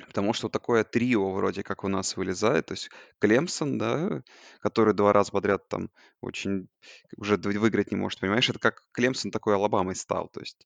потому 0.08 0.34
что 0.34 0.50
такое 0.50 0.84
трио 0.84 1.32
вроде 1.32 1.64
как 1.64 1.86
у 1.86 1.88
нас 1.88 2.18
вылезает, 2.18 2.66
то 2.66 2.74
есть 2.74 2.90
Клемсон, 3.20 3.78
да, 3.78 4.24
который 4.60 4.94
два 4.94 5.14
раза 5.14 5.32
подряд 5.32 5.70
там 5.70 5.90
очень 6.20 6.68
уже 7.16 7.38
выиграть 7.38 7.92
не 7.92 7.98
может, 7.98 8.20
понимаешь, 8.20 8.50
это 8.50 8.60
как 8.60 8.84
Клемсон 8.92 9.32
такой 9.32 9.56
Алабамой 9.56 9.96
стал, 9.96 10.28
то 10.28 10.42
есть 10.42 10.66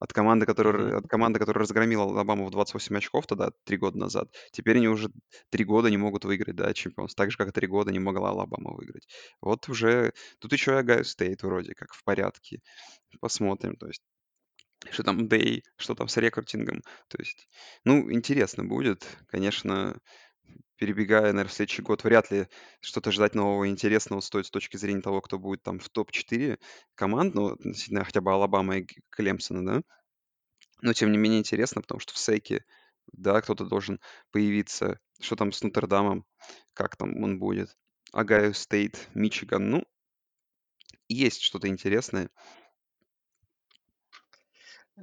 от 0.00 0.12
команды, 0.12 0.44
которая, 0.44 0.98
от 0.98 1.06
команды, 1.06 1.38
которая 1.38 1.62
разгромила 1.62 2.02
Алабаму 2.02 2.46
в 2.46 2.50
28 2.50 2.96
очков 2.96 3.28
тогда, 3.28 3.52
три 3.64 3.76
года 3.76 3.96
назад, 3.96 4.34
теперь 4.50 4.78
они 4.78 4.88
уже 4.88 5.08
три 5.50 5.64
года 5.64 5.88
не 5.88 5.98
могут 5.98 6.24
выиграть, 6.24 6.56
да, 6.56 6.74
чемпионство, 6.74 7.22
так 7.24 7.30
же, 7.30 7.36
как 7.36 7.50
и 7.50 7.52
три 7.52 7.68
года 7.68 7.92
не 7.92 8.00
могла 8.00 8.30
Алабама 8.30 8.72
выиграть. 8.72 9.06
Вот 9.40 9.68
уже, 9.68 10.14
тут 10.40 10.52
еще 10.52 10.72
и 10.72 10.74
Огайо 10.74 11.04
Стейт 11.04 11.44
вроде 11.44 11.74
как 11.74 11.94
в 11.94 12.02
порядке, 12.02 12.60
посмотрим, 13.20 13.76
то 13.76 13.86
есть 13.86 14.02
что 14.90 15.02
там 15.02 15.26
Day, 15.26 15.62
что 15.76 15.94
там 15.94 16.08
с 16.08 16.16
рекрутингом. 16.16 16.82
То 17.08 17.18
есть, 17.18 17.48
ну, 17.84 18.10
интересно 18.12 18.64
будет. 18.64 19.06
Конечно, 19.28 19.98
перебегая, 20.76 21.32
наверное, 21.32 21.46
в 21.46 21.52
следующий 21.52 21.82
год, 21.82 22.04
вряд 22.04 22.30
ли 22.30 22.46
что-то 22.80 23.10
ждать 23.10 23.34
нового 23.34 23.64
и 23.64 23.68
интересного 23.68 24.20
стоит 24.20 24.46
с 24.46 24.50
точки 24.50 24.76
зрения 24.76 25.02
того, 25.02 25.20
кто 25.20 25.38
будет 25.38 25.62
там 25.62 25.78
в 25.80 25.88
топ-4 25.88 26.58
команд, 26.94 27.34
ну, 27.34 27.48
относительно 27.48 28.04
хотя 28.04 28.20
бы 28.20 28.32
Алабама 28.32 28.78
и 28.78 28.86
Клемсона, 29.10 29.66
да. 29.66 29.82
Но, 30.80 30.92
тем 30.92 31.10
не 31.10 31.18
менее, 31.18 31.40
интересно, 31.40 31.82
потому 31.82 32.00
что 32.00 32.14
в 32.14 32.18
SEC 32.18 32.46
е, 32.46 32.64
да, 33.12 33.40
кто-то 33.40 33.64
должен 33.64 34.00
появиться. 34.30 35.00
Что 35.20 35.34
там 35.34 35.50
с 35.50 35.62
Нотр-Дамом, 35.62 36.24
как 36.74 36.96
там 36.96 37.22
он 37.22 37.40
будет. 37.40 37.76
Огайо 38.12 38.52
Стейт, 38.52 39.08
Мичиган, 39.14 39.68
ну, 39.68 39.84
есть 41.08 41.42
что-то 41.42 41.68
интересное. 41.68 42.30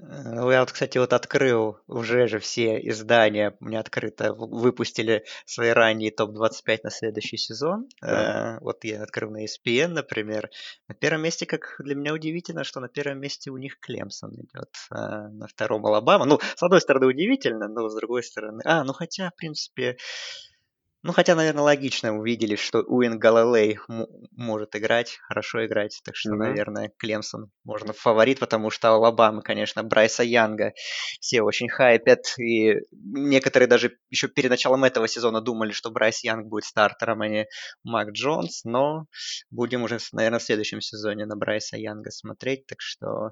Ну, 0.01 0.51
я 0.51 0.59
вот, 0.59 0.71
кстати, 0.71 0.97
вот 0.97 1.13
открыл 1.13 1.79
уже 1.87 2.27
же 2.27 2.39
все 2.39 2.79
издания, 2.89 3.55
меня 3.59 3.79
открыто, 3.79 4.33
выпустили 4.33 5.23
свои 5.45 5.69
ранние 5.69 6.11
топ-25 6.11 6.79
на 6.83 6.89
следующий 6.89 7.37
сезон. 7.37 7.87
Да. 8.01 8.57
Э, 8.57 8.63
вот 8.63 8.83
я 8.83 9.03
открыл 9.03 9.31
на 9.31 9.45
ESPN, 9.45 9.87
например. 9.87 10.49
На 10.87 10.95
первом 10.95 11.21
месте, 11.21 11.45
как 11.45 11.75
для 11.79 11.95
меня 11.95 12.13
удивительно, 12.13 12.63
что 12.63 12.79
на 12.79 12.89
первом 12.89 13.19
месте 13.19 13.51
у 13.51 13.57
них 13.57 13.79
Клемсон 13.79 14.33
идет, 14.35 14.69
а 14.91 15.29
на 15.29 15.47
втором 15.47 15.85
Алабама. 15.85 16.25
Ну, 16.25 16.39
с 16.55 16.61
одной 16.61 16.81
стороны 16.81 17.07
удивительно, 17.07 17.67
но 17.67 17.87
с 17.87 17.95
другой 17.95 18.23
стороны... 18.23 18.61
А, 18.65 18.83
ну 18.83 18.93
хотя, 18.93 19.29
в 19.29 19.35
принципе, 19.35 19.97
ну, 21.05 21.13
хотя, 21.13 21.35
наверное, 21.35 21.62
логично 21.62 22.17
увидели, 22.17 22.55
что 22.55 22.79
Уин 22.79 23.19
Галилей 23.19 23.77
может 24.31 24.75
играть, 24.75 25.19
хорошо 25.27 25.63
играть. 25.63 26.01
Так 26.03 26.15
что, 26.15 26.31
mm-hmm. 26.31 26.38
наверное, 26.38 26.91
Клемсон 26.97 27.51
можно 27.63 27.93
фаворит, 27.93 28.39
потому 28.39 28.71
что 28.71 28.89
Алабама, 28.89 29.43
конечно, 29.43 29.83
Брайса 29.83 30.24
Янга 30.24 30.74
все 31.19 31.43
очень 31.43 31.69
хайпят. 31.69 32.21
И 32.39 32.77
некоторые 32.91 33.67
даже 33.67 34.00
еще 34.09 34.27
перед 34.29 34.50
началом 34.50 34.83
этого 34.83 35.07
сезона 35.07 35.41
думали, 35.41 35.74
что 35.74 35.91
Брайс 35.91 36.24
Янг 36.24 36.47
будет 36.47 36.65
стартером, 36.65 37.21
а 37.21 37.27
не 37.27 37.45
Мак 37.83 38.09
Джонс. 38.09 38.63
Но 38.63 39.05
будем 39.51 39.83
уже, 39.83 40.00
наверное, 40.12 40.39
в 40.39 40.43
следующем 40.43 40.81
сезоне 40.81 41.27
на 41.27 41.35
Брайса 41.35 41.77
Янга 41.77 42.09
смотреть. 42.09 42.65
Так 42.65 42.81
что 42.81 43.29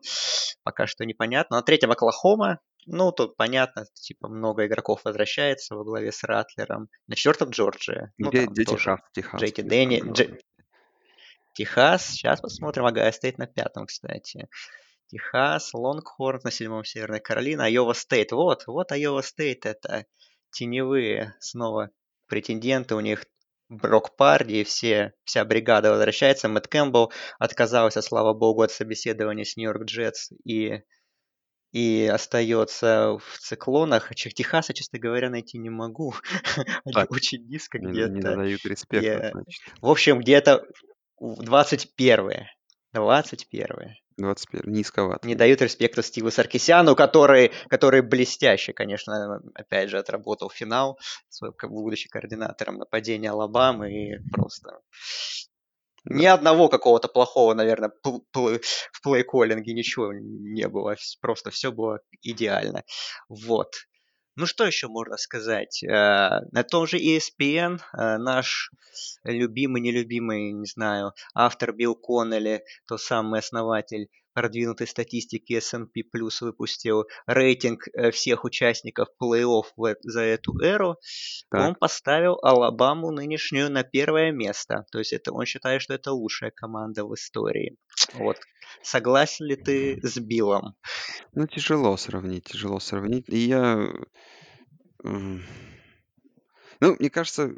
пока 0.61 0.85
что 0.85 1.05
непонятно. 1.05 1.55
На 1.55 1.63
третьем 1.63 1.89
Оклахома. 1.89 2.59
Ну, 2.85 3.11
тут 3.11 3.35
понятно, 3.37 3.85
типа 3.93 4.27
много 4.27 4.65
игроков 4.65 5.01
возвращается 5.03 5.75
во 5.75 5.83
главе 5.83 6.11
с 6.11 6.23
Ратлером. 6.23 6.89
На 7.07 7.15
четвертом 7.15 7.49
Джорджия. 7.49 8.13
Ну, 8.17 8.29
где, 8.29 8.45
где 8.45 8.65
Техас? 8.65 8.99
Техас. 9.13 9.41
Джейти 9.41 9.61
Дэнни. 9.61 10.01
Дж... 10.01 10.37
Техас. 11.53 12.05
Сейчас 12.07 12.41
посмотрим. 12.41 12.85
Ага, 12.85 13.11
стоит 13.11 13.37
на 13.37 13.47
пятом, 13.47 13.85
кстати. 13.85 14.49
Техас, 15.07 15.73
Лонгхорн 15.73 16.41
на 16.43 16.51
седьмом 16.51 16.83
Северная 16.83 17.19
Каролина, 17.19 17.65
Айова 17.65 17.93
Стейт. 17.93 18.31
Вот, 18.31 18.65
вот 18.67 18.91
Айова 18.91 19.21
Стейт. 19.21 19.65
Это 19.65 20.05
теневые 20.51 21.35
снова 21.39 21.91
претенденты. 22.27 22.95
У 22.95 22.99
них 22.99 23.25
Брок 23.69 24.15
Парди, 24.15 24.63
все, 24.63 25.13
вся 25.23 25.45
бригада 25.45 25.91
возвращается. 25.91 26.47
Мэтт 26.47 26.67
Кэмпбелл 26.67 27.11
отказался, 27.39 28.01
слава 28.01 28.33
богу, 28.33 28.61
от 28.61 28.71
собеседования 28.71 29.45
с 29.45 29.55
Нью-Йорк 29.57 29.85
Джетс 29.85 30.31
и 30.45 30.81
и 31.73 32.05
остается 32.05 33.17
в 33.17 33.39
циклонах. 33.39 34.13
Техаса, 34.15 34.73
честно 34.73 34.99
говоря, 34.99 35.29
найти 35.29 35.57
не 35.57 35.69
могу. 35.69 36.13
Они 36.85 37.05
очень 37.09 37.45
низко 37.47 37.79
где-то. 37.79 38.13
Не 38.13 38.21
дают 38.21 38.65
респекта. 38.65 39.33
В 39.81 39.89
общем, 39.89 40.19
где-то 40.19 40.63
21 41.19 42.45
21 42.93 43.95
21 44.17 44.65
низковато. 44.65 45.27
Не 45.27 45.33
дают 45.33 45.63
респекта 45.63 46.03
Стиву 46.03 46.29
Саркисяну, 46.29 46.95
который, 46.95 47.51
который 47.67 48.03
блестяще, 48.03 48.71
конечно, 48.71 49.41
опять 49.55 49.89
же, 49.89 49.97
отработал 49.97 50.51
финал, 50.51 50.99
свой, 51.29 51.51
будучи 51.63 52.07
координатором 52.07 52.77
нападения 52.77 53.31
Алабамы, 53.31 53.91
и 53.91 54.19
просто 54.31 54.81
да. 56.05 56.15
Ни 56.15 56.25
одного 56.25 56.69
какого-то 56.69 57.07
плохого, 57.07 57.53
наверное, 57.53 57.91
в 58.03 59.07
плей-коллинге 59.07 59.73
ничего 59.73 60.11
не 60.13 60.67
было. 60.67 60.95
Просто 61.21 61.49
все 61.51 61.71
было 61.71 61.99
идеально. 62.21 62.83
Вот. 63.29 63.73
Ну 64.35 64.47
что 64.47 64.65
еще 64.65 64.87
можно 64.87 65.17
сказать? 65.17 65.83
Э, 65.83 66.39
на 66.51 66.63
том 66.63 66.87
же 66.87 66.97
ESPN 66.97 67.77
э, 67.77 68.17
наш 68.17 68.71
любимый, 69.23 69.81
нелюбимый, 69.81 70.51
не 70.53 70.65
знаю, 70.65 71.13
автор 71.35 71.71
Билл 71.71 71.95
Коннелли, 71.95 72.63
тот 72.87 72.99
самый 72.99 73.39
основатель 73.41 74.09
продвинутой 74.33 74.87
статистики 74.87 75.53
S&P 75.53 76.01
Plus 76.01 76.37
выпустил 76.41 77.05
рейтинг 77.25 77.87
э, 77.93 78.11
всех 78.11 78.43
участников 78.43 79.09
плей-офф 79.21 79.95
за 80.01 80.21
эту 80.21 80.59
эру, 80.59 80.97
так. 81.49 81.61
он 81.61 81.75
поставил 81.75 82.37
Алабаму 82.41 83.11
нынешнюю 83.11 83.71
на 83.71 83.83
первое 83.83 84.31
место. 84.31 84.85
То 84.91 84.99
есть 84.99 85.13
это 85.13 85.31
он 85.31 85.45
считает, 85.45 85.81
что 85.81 85.93
это 85.93 86.11
лучшая 86.11 86.51
команда 86.51 87.05
в 87.05 87.13
истории. 87.13 87.77
Вот. 88.13 88.37
Согласен 88.81 89.45
ли 89.45 89.55
ты 89.55 89.99
с 90.01 90.17
Биллом? 90.19 90.75
Ну, 91.33 91.47
тяжело 91.47 91.95
сравнить, 91.97 92.45
тяжело 92.45 92.79
сравнить. 92.79 93.29
И 93.29 93.37
я... 93.37 93.89
Ну, 95.03 95.39
мне 96.79 97.09
кажется... 97.09 97.51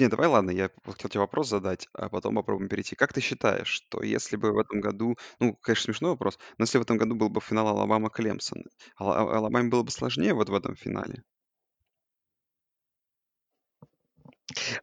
Не, 0.00 0.08
давай, 0.08 0.28
ладно, 0.28 0.50
я 0.50 0.70
хотел 0.84 1.10
тебе 1.10 1.20
вопрос 1.20 1.48
задать, 1.48 1.86
а 1.92 2.08
потом 2.08 2.34
попробуем 2.34 2.68
перейти. 2.68 2.96
Как 2.96 3.12
ты 3.12 3.20
считаешь, 3.20 3.68
что 3.68 4.02
если 4.02 4.36
бы 4.36 4.52
в 4.52 4.58
этом 4.58 4.80
году, 4.80 5.16
ну, 5.38 5.54
конечно, 5.54 5.84
смешной 5.84 6.12
вопрос, 6.12 6.38
но 6.58 6.64
если 6.64 6.78
в 6.78 6.82
этом 6.82 6.96
году 6.96 7.14
был 7.14 7.28
бы 7.28 7.40
финал 7.40 7.68
Алабама-Клемсон, 7.68 8.64
Ала- 8.96 9.36
Алабаме 9.36 9.68
было 9.68 9.82
бы 9.82 9.90
сложнее 9.90 10.32
вот 10.32 10.48
в 10.48 10.54
этом 10.54 10.74
финале? 10.74 11.22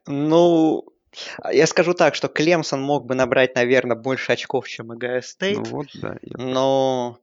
Ну, 0.05 0.83
я 1.51 1.65
скажу 1.67 1.93
так, 1.93 2.15
что 2.15 2.27
Клемсон 2.27 2.81
мог 2.81 3.05
бы 3.05 3.15
набрать, 3.15 3.55
наверное, 3.55 3.97
больше 3.97 4.33
очков, 4.33 4.67
чем 4.67 4.91
Огайо 4.91 5.22
Ну 5.50 5.63
вот, 5.63 5.88
да. 5.95 6.15
я 6.21 6.36
но, 6.38 7.19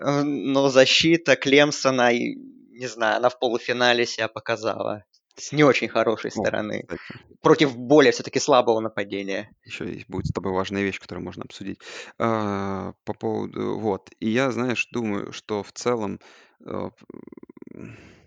э, 0.00 0.22
но 0.22 0.68
защита 0.68 1.36
Клемсона, 1.36 2.12
не 2.14 2.86
знаю, 2.86 3.18
она 3.18 3.28
в 3.28 3.38
полуфинале 3.38 4.06
себя 4.06 4.28
показала 4.28 5.04
с 5.38 5.52
не 5.52 5.64
очень 5.64 5.88
хорошей 5.88 6.30
стороны. 6.30 6.86
кстати, 6.86 7.02
Против 7.42 7.76
более 7.76 8.12
все-таки 8.12 8.40
слабого 8.40 8.80
нападения. 8.80 9.50
еще 9.64 9.92
есть 9.92 10.08
будет 10.08 10.26
с 10.26 10.32
тобой 10.32 10.52
важная 10.52 10.82
вещь, 10.82 11.00
которую 11.00 11.24
можно 11.24 11.44
обсудить. 11.44 11.80
А, 12.18 12.92
по 13.04 13.14
поводу, 13.14 13.78
вот. 13.78 14.10
И 14.20 14.28
я, 14.28 14.50
знаешь, 14.50 14.88
думаю, 14.92 15.32
что 15.32 15.62
в 15.62 15.72
целом, 15.72 16.20
э, 16.64 16.90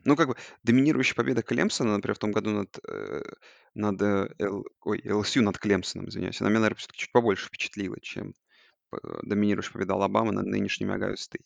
ну, 0.05 0.15
как 0.15 0.27
бы, 0.29 0.35
доминирующая 0.63 1.15
победа 1.15 1.41
Клемсона, 1.41 1.93
например, 1.95 2.15
в 2.15 2.19
том 2.19 2.31
году 2.31 2.51
над, 2.51 2.79
э, 2.87 3.21
над 3.73 4.01
э, 4.01 4.29
Л- 4.39 4.65
ой, 4.81 5.01
LSU 5.05 5.41
над 5.43 5.57
Клемсоном, 5.57 6.09
извиняюсь, 6.09 6.39
она 6.41 6.49
меня, 6.49 6.59
наверное, 6.59 6.79
все-таки 6.79 6.99
чуть 6.99 7.11
побольше 7.11 7.47
впечатлила, 7.47 7.97
чем 8.01 8.33
доминирующая 9.23 9.73
победа 9.73 9.93
Алабамы 9.93 10.31
над 10.31 10.45
нынешними 10.45 10.93
Огайо 10.93 11.15
Стейт. 11.15 11.45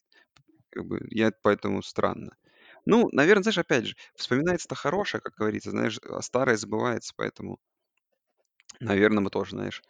Как 0.72 0.86
бы, 0.86 1.06
я 1.10 1.32
поэтому 1.44 1.82
странно. 1.84 2.38
Ну, 2.86 3.10
наверное, 3.12 3.44
знаешь, 3.44 3.58
опять 3.58 3.86
же, 3.88 3.96
вспоминается-то 4.16 4.76
хорошее, 4.76 5.22
как 5.22 5.34
говорится, 5.36 5.72
знаешь, 5.72 6.00
а 6.04 6.22
старое 6.22 6.58
забывается, 6.58 7.14
поэтому, 7.16 7.60
наверное, 8.80 9.22
мы 9.22 9.30
тоже, 9.30 9.52
знаешь, 9.52 9.82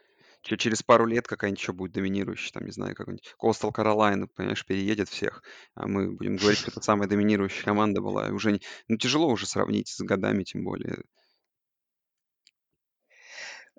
через 0.42 0.84
пару 0.84 1.06
лет 1.06 1.26
какая-нибудь 1.28 1.60
еще 1.62 1.74
будет 1.74 1.94
доминирующая, 1.94 2.52
там, 2.52 2.66
не 2.66 2.72
знаю, 2.72 2.96
какой-нибудь 2.96 3.34
Coastal 3.42 3.72
Carolina, 3.74 4.28
понимаешь, 4.28 4.66
переедет 4.66 5.10
всех, 5.10 5.42
а 5.74 5.88
мы 5.88 6.12
будем 6.12 6.38
говорить, 6.38 6.60
что 6.60 6.72
это 6.72 6.82
самая 6.82 7.08
доминирующая 7.08 7.64
команда 7.64 8.02
была. 8.02 8.28
И 8.28 8.32
уже 8.32 8.60
ну, 8.90 8.98
тяжело 8.98 9.30
уже 9.30 9.46
сравнить 9.48 9.88
с 9.88 10.00
годами, 10.02 10.44
тем 10.44 10.64
более. 10.66 11.04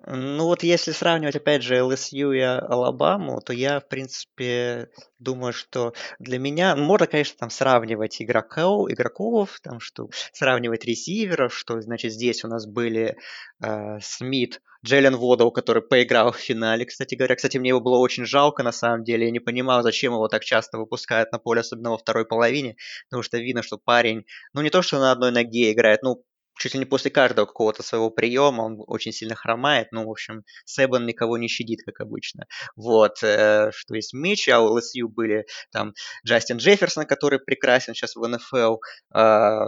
Ну 0.07 0.45
вот 0.45 0.61
если 0.61 0.91
сравнивать, 0.91 1.35
опять 1.35 1.63
же, 1.63 1.81
ЛСЮ 1.81 2.31
и 2.31 2.39
Алабаму, 2.39 3.41
то 3.41 3.53
я, 3.53 3.79
в 3.79 3.87
принципе, 3.87 4.89
думаю, 5.17 5.51
что 5.51 5.93
для 6.19 6.37
меня, 6.37 6.75
можно, 6.75 7.07
конечно, 7.07 7.37
там 7.39 7.49
сравнивать 7.49 8.21
игроков, 8.21 8.91
игроков 8.91 9.59
там, 9.63 9.79
что 9.79 10.09
сравнивать 10.31 10.85
ресиверов, 10.85 11.55
что, 11.55 11.81
значит, 11.81 12.13
здесь 12.13 12.43
у 12.43 12.47
нас 12.47 12.67
были 12.67 13.17
э, 13.63 13.99
Смит, 13.99 14.61
Джеллен 14.85 15.15
Водоу, 15.15 15.49
который 15.51 15.81
поиграл 15.81 16.31
в 16.31 16.37
финале, 16.37 16.85
кстати 16.85 17.15
говоря. 17.15 17.35
Кстати, 17.35 17.57
мне 17.57 17.69
его 17.69 17.81
было 17.81 17.97
очень 17.97 18.25
жалко, 18.25 18.61
на 18.61 18.71
самом 18.71 19.03
деле. 19.03 19.25
Я 19.25 19.31
не 19.31 19.39
понимал, 19.39 19.81
зачем 19.81 20.13
его 20.13 20.27
так 20.27 20.43
часто 20.43 20.77
выпускают 20.77 21.31
на 21.31 21.39
поле, 21.39 21.61
особенно 21.61 21.89
во 21.89 21.97
второй 21.97 22.25
половине, 22.25 22.75
потому 23.09 23.23
что 23.23 23.39
видно, 23.39 23.63
что 23.63 23.79
парень, 23.79 24.25
ну 24.53 24.61
не 24.61 24.69
то, 24.69 24.83
что 24.83 24.99
на 24.99 25.11
одной 25.11 25.31
ноге 25.31 25.71
играет, 25.71 26.03
ну 26.03 26.23
чуть 26.57 26.73
ли 26.73 26.79
не 26.79 26.85
после 26.85 27.11
каждого 27.11 27.45
какого-то 27.45 27.83
своего 27.83 28.09
приема 28.09 28.63
он 28.63 28.77
очень 28.87 29.11
сильно 29.11 29.35
хромает. 29.35 29.89
Ну, 29.91 30.05
в 30.05 30.09
общем, 30.09 30.43
Себан 30.65 31.05
никого 31.05 31.37
не 31.37 31.47
щадит, 31.47 31.81
как 31.85 32.01
обычно. 32.01 32.45
Вот, 32.75 33.23
э, 33.23 33.71
что 33.73 33.95
есть 33.95 34.13
меч, 34.13 34.47
а 34.49 34.61
у 34.61 34.73
ЛСЮ 34.75 35.09
были 35.09 35.45
там 35.71 35.93
Джастин 36.25 36.57
Джефферсон, 36.57 37.05
который 37.05 37.39
прекрасен 37.39 37.93
сейчас 37.93 38.15
в 38.15 38.27
НФЛ, 38.27 38.77
э, 39.15 39.65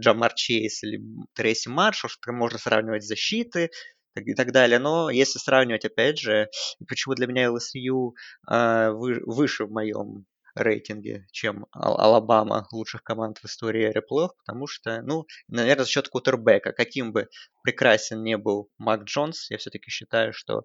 Джамар 0.00 0.34
Чейз 0.34 0.82
или 0.82 1.00
Трейси 1.34 1.68
Маршалл, 1.68 2.10
что 2.10 2.32
можно 2.32 2.58
сравнивать 2.58 3.04
защиты 3.04 3.70
и 4.14 4.34
так 4.34 4.52
далее. 4.52 4.78
Но 4.78 5.10
если 5.10 5.38
сравнивать, 5.38 5.84
опять 5.84 6.18
же, 6.18 6.48
почему 6.86 7.14
для 7.14 7.26
меня 7.26 7.52
ЛСЮ 7.52 8.14
э, 8.50 8.90
выше 8.90 9.64
в 9.64 9.70
моем 9.70 10.26
рейтинге, 10.54 11.26
чем 11.30 11.66
Алабама 11.72 12.66
лучших 12.72 13.02
команд 13.02 13.38
в 13.38 13.44
истории 13.44 13.92
реплеев, 13.92 14.30
потому 14.44 14.66
что, 14.66 15.02
ну, 15.02 15.26
наверное, 15.48 15.84
за 15.84 15.90
счет 15.90 16.08
кутербека. 16.08 16.72
Каким 16.72 17.12
бы 17.12 17.28
прекрасен 17.62 18.22
не 18.22 18.36
был 18.36 18.70
Мак 18.78 19.04
Джонс, 19.04 19.50
я 19.50 19.58
все-таки 19.58 19.90
считаю, 19.90 20.32
что 20.32 20.64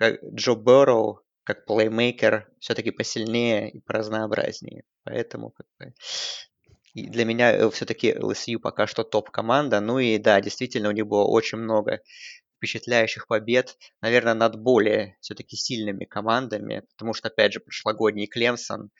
Джо 0.00 0.54
Берроу 0.54 1.22
как 1.44 1.64
плеймейкер 1.64 2.46
все-таки 2.60 2.90
посильнее 2.90 3.70
и 3.70 3.80
поразнообразнее. 3.80 4.84
Поэтому 5.04 5.50
как 5.50 5.66
бы, 5.78 5.94
и 6.92 7.08
для 7.08 7.24
меня 7.24 7.52
э, 7.52 7.70
все-таки 7.70 8.12
LSU 8.12 8.58
пока 8.58 8.86
что 8.86 9.02
топ-команда. 9.02 9.80
Ну 9.80 9.98
и 9.98 10.18
да, 10.18 10.40
действительно, 10.40 10.90
у 10.90 10.92
них 10.92 11.06
было 11.06 11.24
очень 11.24 11.58
много 11.58 12.00
впечатляющих 12.58 13.26
побед, 13.26 13.78
наверное, 14.02 14.34
над 14.34 14.60
более 14.60 15.16
все-таки 15.20 15.56
сильными 15.56 16.04
командами, 16.04 16.84
потому 16.90 17.14
что, 17.14 17.28
опять 17.28 17.52
же, 17.54 17.60
прошлогодний 17.60 18.26
Клемсон, 18.26 18.90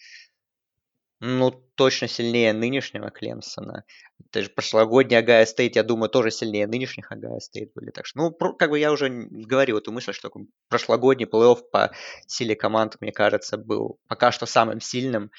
ну, 1.20 1.50
точно 1.74 2.06
сильнее 2.06 2.52
нынешнего 2.52 3.10
Клемсона. 3.10 3.84
Даже 4.32 4.50
прошлогодний 4.50 5.18
Огайо 5.18 5.46
Стейт, 5.46 5.74
я 5.74 5.82
думаю, 5.82 6.08
тоже 6.08 6.30
сильнее 6.30 6.68
нынешних 6.68 7.10
Огайо 7.10 7.40
Стейт 7.40 7.72
были. 7.74 7.90
Так 7.90 8.06
что, 8.06 8.18
ну, 8.18 8.30
как 8.30 8.70
бы 8.70 8.78
я 8.78 8.92
уже 8.92 9.08
говорил 9.08 9.78
эту 9.78 9.90
мысль, 9.90 10.12
что 10.12 10.30
прошлогодний 10.68 11.26
плей-офф 11.26 11.60
по 11.72 11.90
силе 12.28 12.54
команд, 12.54 12.96
мне 13.00 13.10
кажется, 13.10 13.56
был 13.56 13.98
пока 14.06 14.30
что 14.30 14.46
самым 14.46 14.80
сильным. 14.80 15.32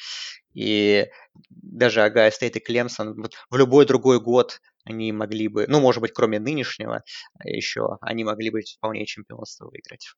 И 0.54 1.08
даже 1.50 2.02
Огайо 2.02 2.32
Стейт 2.32 2.58
и 2.58 2.60
Клемсон 2.60 3.16
вот 3.22 3.36
в 3.50 3.56
любой 3.56 3.86
другой 3.86 4.20
год 4.20 4.60
они 4.90 5.12
могли 5.12 5.48
бы, 5.48 5.66
ну, 5.68 5.80
может 5.80 6.02
быть, 6.02 6.14
кроме 6.14 6.40
нынешнего 6.40 7.04
еще, 7.44 7.98
они 8.02 8.24
могли 8.24 8.50
бы 8.50 8.62
вполне 8.62 9.06
чемпионство 9.06 9.70
выиграть. 9.70 10.14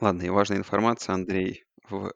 Ладно, 0.00 0.22
и 0.22 0.30
важная 0.30 0.58
информация, 0.58 1.14
Андрей. 1.14 1.64
В 1.88 2.12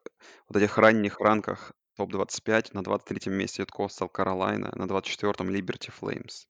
вот 0.48 0.56
этих 0.56 0.78
ранних 0.78 1.20
ранках 1.20 1.72
топ-25 1.96 2.70
на 2.72 2.82
23 2.82 3.32
месте 3.32 3.62
идет 3.62 3.70
Coastal 3.76 4.08
Carolina, 4.12 4.70
на 4.74 4.84
24-м 4.84 5.50
Liberty 5.50 5.92
Flames. 6.00 6.46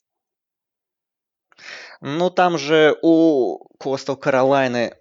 Ну, 2.01 2.31
там 2.31 2.59
же 2.59 2.97
у 3.03 3.69
Coastal 3.83 4.21
Carolina 4.21 4.95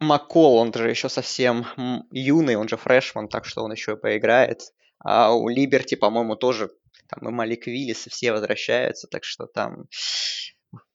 Маккол, 0.00 0.56
он 0.56 0.72
же 0.72 0.90
еще 0.90 1.08
совсем 1.08 1.66
юный, 2.10 2.56
он 2.56 2.68
же 2.68 2.76
фрешман, 2.76 3.28
так 3.28 3.44
что 3.44 3.62
он 3.62 3.72
еще 3.72 3.92
и 3.92 3.96
поиграет. 3.96 4.62
А 4.98 5.34
у 5.34 5.48
Либерти, 5.48 5.94
по-моему, 5.94 6.36
тоже 6.36 6.70
там 7.14 7.28
и 7.28 7.32
Малик 7.32 7.66
Виллис, 7.66 8.06
и 8.06 8.10
все 8.10 8.32
возвращаются, 8.32 9.06
так 9.08 9.24
что 9.24 9.46
там... 9.46 9.86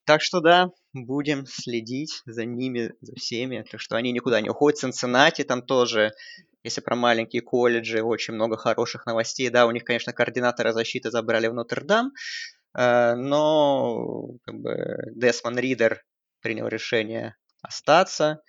Так 0.06 0.22
что 0.22 0.40
да, 0.40 0.72
будем 0.94 1.46
следить 1.46 2.22
за 2.26 2.44
ними, 2.44 2.94
за 3.00 3.14
всеми, 3.16 3.64
так 3.70 3.80
что 3.80 3.96
они 3.96 4.12
никуда 4.12 4.42
не 4.42 4.50
уходят. 4.50 4.80
Цинциннати 4.80 5.44
там 5.44 5.62
тоже, 5.62 6.14
если 6.64 6.82
про 6.82 6.96
маленькие 6.96 7.44
колледжи, 7.44 8.02
очень 8.02 8.34
много 8.34 8.58
хороших 8.58 9.06
новостей. 9.06 9.50
Да, 9.50 9.68
у 9.68 9.72
них, 9.72 9.84
конечно, 9.84 10.12
координатора 10.12 10.74
защиты 10.74 11.12
забрали 11.12 11.48
в 11.48 11.54
Нотр-Дам, 11.54 12.12
э, 12.76 13.16
но 13.16 14.30
как 14.46 14.56
бы 14.56 14.98
Десмон 15.16 15.60
Ридер 15.60 16.04
принял 16.42 16.68
решение 16.68 17.36
остаться 17.62 18.42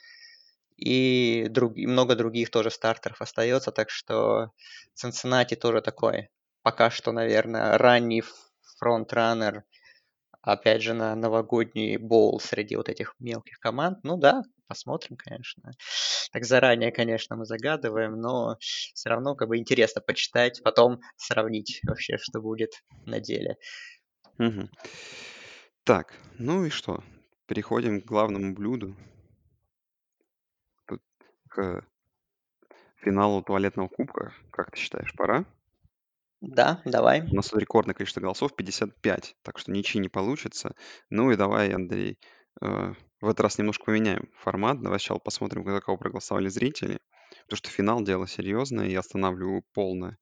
и, 0.81 1.47
друг, 1.51 1.77
и 1.77 1.87
много 1.87 2.17
других 2.17 2.51
тоже 2.51 2.71
стартеров 2.71 3.21
остается, 3.21 3.71
так 3.71 3.91
что 3.91 4.53
Цинциннати 4.95 5.57
тоже 5.57 5.83
такой 5.83 6.31
пока 6.63 6.91
что, 6.91 7.13
наверное, 7.13 7.79
ранний 7.79 8.23
фронтранер, 8.79 9.65
опять 10.43 10.83
же, 10.83 10.95
на 10.95 11.15
новогодний 11.15 11.97
боул 11.97 12.41
среди 12.41 12.77
вот 12.77 12.89
этих 12.89 13.15
мелких 13.19 13.59
команд. 13.59 13.99
Ну 14.03 14.17
да, 14.17 14.43
посмотрим, 14.67 15.17
конечно. 15.17 15.73
Так 16.33 16.45
заранее, 16.45 16.93
конечно, 16.93 17.37
мы 17.37 17.45
загадываем, 17.45 18.21
но 18.21 18.57
все 18.61 19.09
равно 19.09 19.35
как 19.35 19.49
бы 19.49 19.59
интересно 19.59 20.01
почитать, 20.01 20.63
потом 20.63 21.01
сравнить 21.17 21.81
вообще, 21.87 22.19
что 22.19 22.41
будет 22.41 22.73
на 23.07 23.21
деле. 23.21 23.57
Мгм. 24.39 24.71
Так, 25.85 26.15
ну 26.39 26.65
и 26.65 26.71
что? 26.71 27.03
Переходим 27.47 28.01
к 28.01 28.05
главному 28.05 28.55
блюду. 28.55 28.95
Тут 30.87 31.03
к 31.49 31.85
финалу 32.97 33.43
туалетного 33.43 33.89
кубка. 33.89 34.33
Как 34.51 34.71
ты 34.71 34.79
считаешь, 34.79 35.15
пора? 35.17 35.45
Да, 36.41 36.81
давай. 36.85 37.23
У 37.31 37.35
нас 37.35 37.49
тут 37.49 37.61
рекордное 37.61 37.95
количество 37.95 38.21
голосов 38.21 38.57
55, 38.57 39.37
так 39.43 39.59
что 39.59 39.73
ничьи 39.73 40.01
не 40.01 40.09
получится. 40.09 40.75
Ну 41.11 41.31
и 41.31 41.37
давай, 41.37 41.73
Андрей, 41.73 42.19
э, 42.63 42.95
в 43.21 43.27
этот 43.27 43.41
раз 43.41 43.59
немножко 43.59 43.85
поменяем 43.85 44.31
формат. 44.37 44.81
Давай 44.81 44.99
сначала 44.99 45.19
посмотрим, 45.19 45.65
за 45.65 45.81
кого 45.81 45.99
проголосовали 45.99 46.49
зрители. 46.49 46.99
Потому 47.45 47.59
что 47.59 47.71
финал 47.71 48.03
дело 48.03 48.27
серьезное, 48.27 48.89
я 48.89 49.01
останавливаю 49.01 49.65
полное 49.75 50.19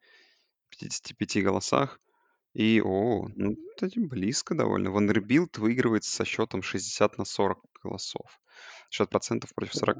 в 0.66 0.70
55 0.70 1.42
голосах. 1.44 2.00
И, 2.52 2.82
о, 2.84 3.28
ну, 3.36 3.54
кстати, 3.74 4.00
близко 4.00 4.54
довольно. 4.54 4.90
Вандербилт 4.90 5.58
выигрывает 5.58 6.04
со 6.04 6.24
счетом 6.24 6.62
60 6.62 7.18
на 7.18 7.24
40 7.24 7.60
голосов. 7.82 8.40
60% 8.98 9.44
против 9.54 9.74
40. 9.74 9.96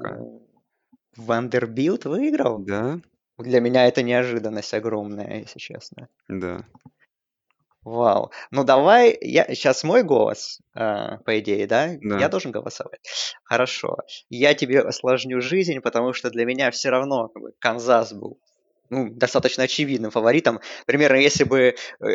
Вандербилт 1.15 2.05
выиграл? 2.05 2.59
Да, 2.59 2.99
Для 3.39 3.59
меня 3.61 3.87
это 3.87 4.03
неожиданность 4.03 4.73
огромная, 4.73 5.39
если 5.39 5.59
честно. 5.59 6.07
да. 6.27 6.65
Вау. 7.85 8.31
Ну 8.51 8.65
давай, 8.65 9.17
я 9.21 9.45
сейчас 9.55 9.83
мой 9.83 10.03
голос, 10.03 10.59
а, 10.75 11.17
по 11.19 11.39
идее, 11.39 11.65
да? 11.65 11.91
Да. 12.01 12.19
Я 12.19 12.27
должен 12.27 12.51
голосовать. 12.51 12.99
Хорошо. 13.43 13.97
Я 14.29 14.53
тебе 14.53 14.81
осложню 14.81 15.41
жизнь, 15.41 15.79
потому 15.79 16.11
что 16.13 16.29
для 16.29 16.45
меня 16.45 16.71
все 16.71 16.89
равно 16.89 17.29
как 17.29 17.41
бы, 17.41 17.53
Канзас 17.57 18.11
был 18.13 18.37
ну, 18.89 19.09
достаточно 19.09 19.63
очевидным 19.63 20.11
фаворитом. 20.11 20.59
Примерно, 20.85 21.17
если 21.17 21.43
бы 21.43 21.59
э, 21.59 21.73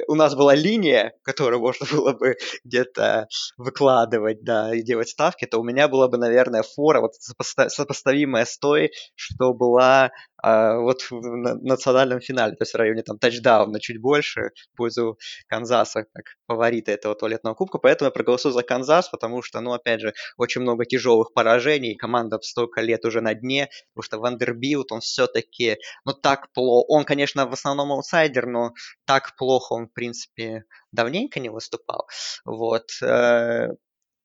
у 0.09 0.15
нас 0.15 0.35
была 0.35 0.55
линия, 0.55 1.15
которую 1.23 1.61
можно 1.61 1.87
было 1.91 2.13
бы 2.13 2.37
где-то 2.65 3.29
выкладывать, 3.57 4.43
да, 4.45 4.75
и 4.75 4.83
делать 4.83 5.09
ставки, 5.09 5.47
то 5.47 5.59
у 5.59 5.65
меня 5.65 5.89
была 5.89 6.09
бы, 6.09 6.19
наверное, 6.19 6.63
фора 6.63 7.01
вот 7.01 7.13
сопоста- 7.15 7.69
сопоставимая 7.69 8.45
с 8.45 8.59
той, 8.59 8.91
что 9.15 9.55
была 9.55 10.11
а, 10.47 10.79
вот 10.79 11.03
в 11.11 11.21
на- 11.37 11.55
национальном 11.57 12.21
финале, 12.21 12.53
то 12.57 12.63
есть 12.63 12.73
в 12.75 12.77
районе 12.77 13.03
там 13.03 13.19
тачдауна 13.19 13.81
чуть 13.81 14.01
больше 14.01 14.51
в 14.73 14.77
пользу 14.77 15.19
Канзаса 15.49 16.05
как 16.13 16.25
фаворита 16.47 16.93
этого 16.93 17.15
туалетного 17.15 17.55
кубка, 17.55 17.79
поэтому 17.79 18.09
я 18.09 18.11
проголосую 18.13 18.53
за 18.53 18.63
Канзас, 18.63 19.09
потому 19.09 19.43
что, 19.43 19.61
ну, 19.61 19.73
опять 19.73 20.01
же, 20.01 20.13
очень 20.37 20.61
много 20.61 20.85
тяжелых 20.85 21.33
поражений, 21.33 21.97
команда 21.97 22.39
столько 22.43 22.81
лет 22.83 23.05
уже 23.05 23.21
на 23.23 23.35
дне, 23.35 23.69
потому 23.95 24.05
что 24.05 24.19
Вандербилт, 24.19 24.93
он 24.93 25.01
все-таки, 25.01 25.79
ну, 26.05 26.13
так 26.13 26.53
плохо, 26.53 26.87
он, 26.89 27.05
конечно, 27.05 27.47
в 27.47 27.53
основном 27.53 27.93
аутсайдер, 27.93 28.47
но 28.47 28.73
так 29.07 29.37
плохо 29.37 29.73
он, 29.75 29.87
в 29.89 29.93
принципе, 29.93 30.65
давненько 30.93 31.41
не 31.41 31.49
выступал, 31.49 32.07
вот, 32.45 32.91
э, 33.03 33.69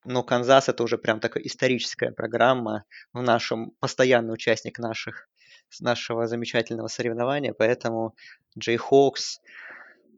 но 0.06 0.24
Канзас 0.24 0.70
это 0.70 0.84
уже 0.84 0.98
прям 0.98 1.22
такая 1.22 1.44
историческая 1.46 2.12
программа, 2.12 2.86
в 3.14 3.22
нашем, 3.22 3.72
постоянный 3.80 4.34
участник 4.34 4.80
наших, 4.80 5.29
нашего 5.80 6.28
замечательного 6.28 6.88
соревнования, 6.88 7.54
поэтому 7.54 8.16
Джейхокс, 8.58 9.39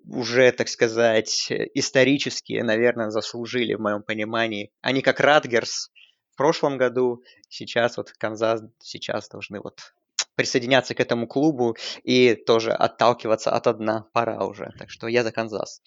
уже, 0.08 0.52
так 0.52 0.68
сказать, 0.68 1.48
исторически, 1.74 2.54
наверное, 2.62 3.12
заслужили, 3.12 3.76
в 3.76 3.82
моем 3.82 4.02
понимании. 4.02 4.72
Они 4.82 5.02
как 5.02 5.20
Ратгерс 5.20 5.92
в 6.34 6.38
прошлом 6.38 6.78
году, 6.78 7.24
сейчас 7.50 7.98
вот 7.98 8.12
Канзас 8.14 8.62
сейчас 8.80 9.30
должны 9.30 9.60
вот 9.60 9.94
присоединяться 10.36 10.96
к 10.96 11.00
этому 11.00 11.28
клубу 11.28 11.76
и 12.04 12.36
тоже 12.36 12.72
отталкиваться 12.72 13.52
от 13.52 13.68
дна 13.68 14.08
пора 14.14 14.46
уже. 14.46 14.72
Так 14.78 14.90
что 14.90 15.08
я 15.08 15.24
за 15.24 15.32
Канзас. 15.32 15.82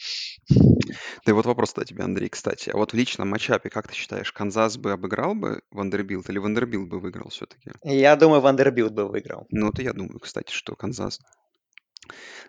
Да 1.24 1.32
и 1.32 1.32
вот 1.32 1.46
вопрос 1.46 1.72
до 1.74 1.84
тебя, 1.84 2.04
Андрей, 2.04 2.28
кстати. 2.28 2.70
А 2.70 2.76
вот 2.76 2.92
в 2.92 2.96
личном 2.96 3.28
matchup 3.30 3.61
е, 3.61 3.70
как 3.70 3.88
ты 3.88 3.94
считаешь, 3.94 4.32
Канзас 4.32 4.76
бы 4.76 4.92
обыграл 4.92 5.34
бы 5.34 5.62
Вандербилт 5.70 6.28
или 6.30 6.38
Вандербилт 6.38 6.88
бы 6.88 7.00
выиграл 7.00 7.30
все-таки? 7.30 7.72
Я 7.82 8.16
думаю, 8.16 8.40
Вандербилд 8.40 8.92
бы 8.92 9.08
выиграл. 9.08 9.46
Ну, 9.50 9.70
это 9.70 9.82
я 9.82 9.92
думаю, 9.92 10.20
кстати, 10.20 10.52
что 10.52 10.76
Канзас. 10.76 11.20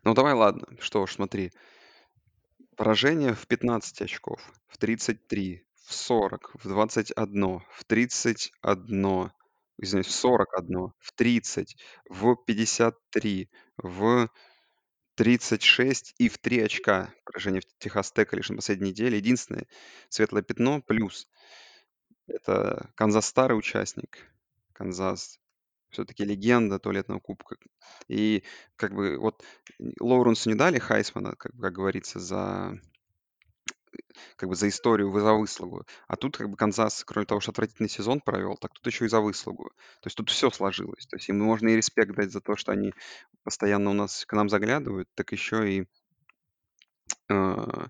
Ну, 0.03 0.13
давай, 0.13 0.33
ладно. 0.33 0.67
Что 0.79 1.01
уж, 1.01 1.13
смотри. 1.13 1.51
Поражение 2.75 3.33
в 3.33 3.47
15 3.47 4.01
очков, 4.01 4.41
в 4.67 4.77
33, 4.77 5.65
в 5.85 5.93
40, 5.93 6.51
в 6.61 6.67
21, 6.67 7.59
в 7.59 7.83
31, 7.85 9.31
извиняюсь, 9.77 10.07
в 10.07 10.11
41, 10.11 10.93
в 10.99 11.11
30, 11.15 11.77
в 12.09 12.35
53, 12.35 13.49
в 13.77 14.29
36 15.15 16.15
и 16.17 16.29
в 16.29 16.37
3 16.37 16.61
очка 16.61 17.13
поражение 17.25 17.61
в 17.61 17.65
Техас 17.79 18.11
Тек 18.11 18.33
лишь 18.33 18.49
на 18.49 18.57
последней 18.57 18.89
неделе. 18.89 19.17
Единственное 19.17 19.67
светлое 20.09 20.41
пятно 20.41 20.81
плюс 20.81 21.27
это 22.27 22.89
Канзас 22.95 23.27
старый 23.27 23.57
участник. 23.57 24.27
Канзас 24.73 25.39
все-таки 25.89 26.25
легенда 26.25 26.79
туалетного 26.79 27.19
кубка. 27.19 27.55
И 28.07 28.43
как 28.75 28.93
бы 28.93 29.17
вот 29.17 29.43
Лоуренсу 29.99 30.49
не 30.49 30.55
дали 30.55 30.79
Хайсмана, 30.79 31.35
как, 31.35 31.53
как 31.59 31.73
говорится, 31.73 32.19
за 32.19 32.79
как 34.35 34.49
бы 34.49 34.55
за 34.55 34.67
историю, 34.67 35.11
за 35.19 35.33
выслугу. 35.33 35.85
А 36.07 36.15
тут 36.15 36.37
как 36.37 36.49
бы 36.49 36.57
Канзас, 36.57 37.03
кроме 37.05 37.25
того, 37.25 37.41
что 37.41 37.51
отвратительный 37.51 37.89
сезон 37.89 38.21
провел, 38.21 38.57
так 38.57 38.71
тут 38.73 38.85
еще 38.85 39.05
и 39.05 39.09
за 39.09 39.21
выслугу. 39.21 39.69
То 40.01 40.07
есть 40.07 40.17
тут 40.17 40.29
все 40.29 40.51
сложилось. 40.51 41.05
То 41.07 41.17
есть 41.17 41.29
им 41.29 41.39
можно 41.39 41.69
и 41.69 41.75
респект 41.75 42.15
дать 42.15 42.31
за 42.31 42.41
то, 42.41 42.55
что 42.55 42.71
они 42.71 42.93
постоянно 43.43 43.91
у 43.91 43.93
нас 43.93 44.25
к 44.25 44.33
нам 44.33 44.49
заглядывают, 44.49 45.09
так 45.15 45.31
еще 45.31 45.71
и 45.71 45.87
э, 47.29 47.87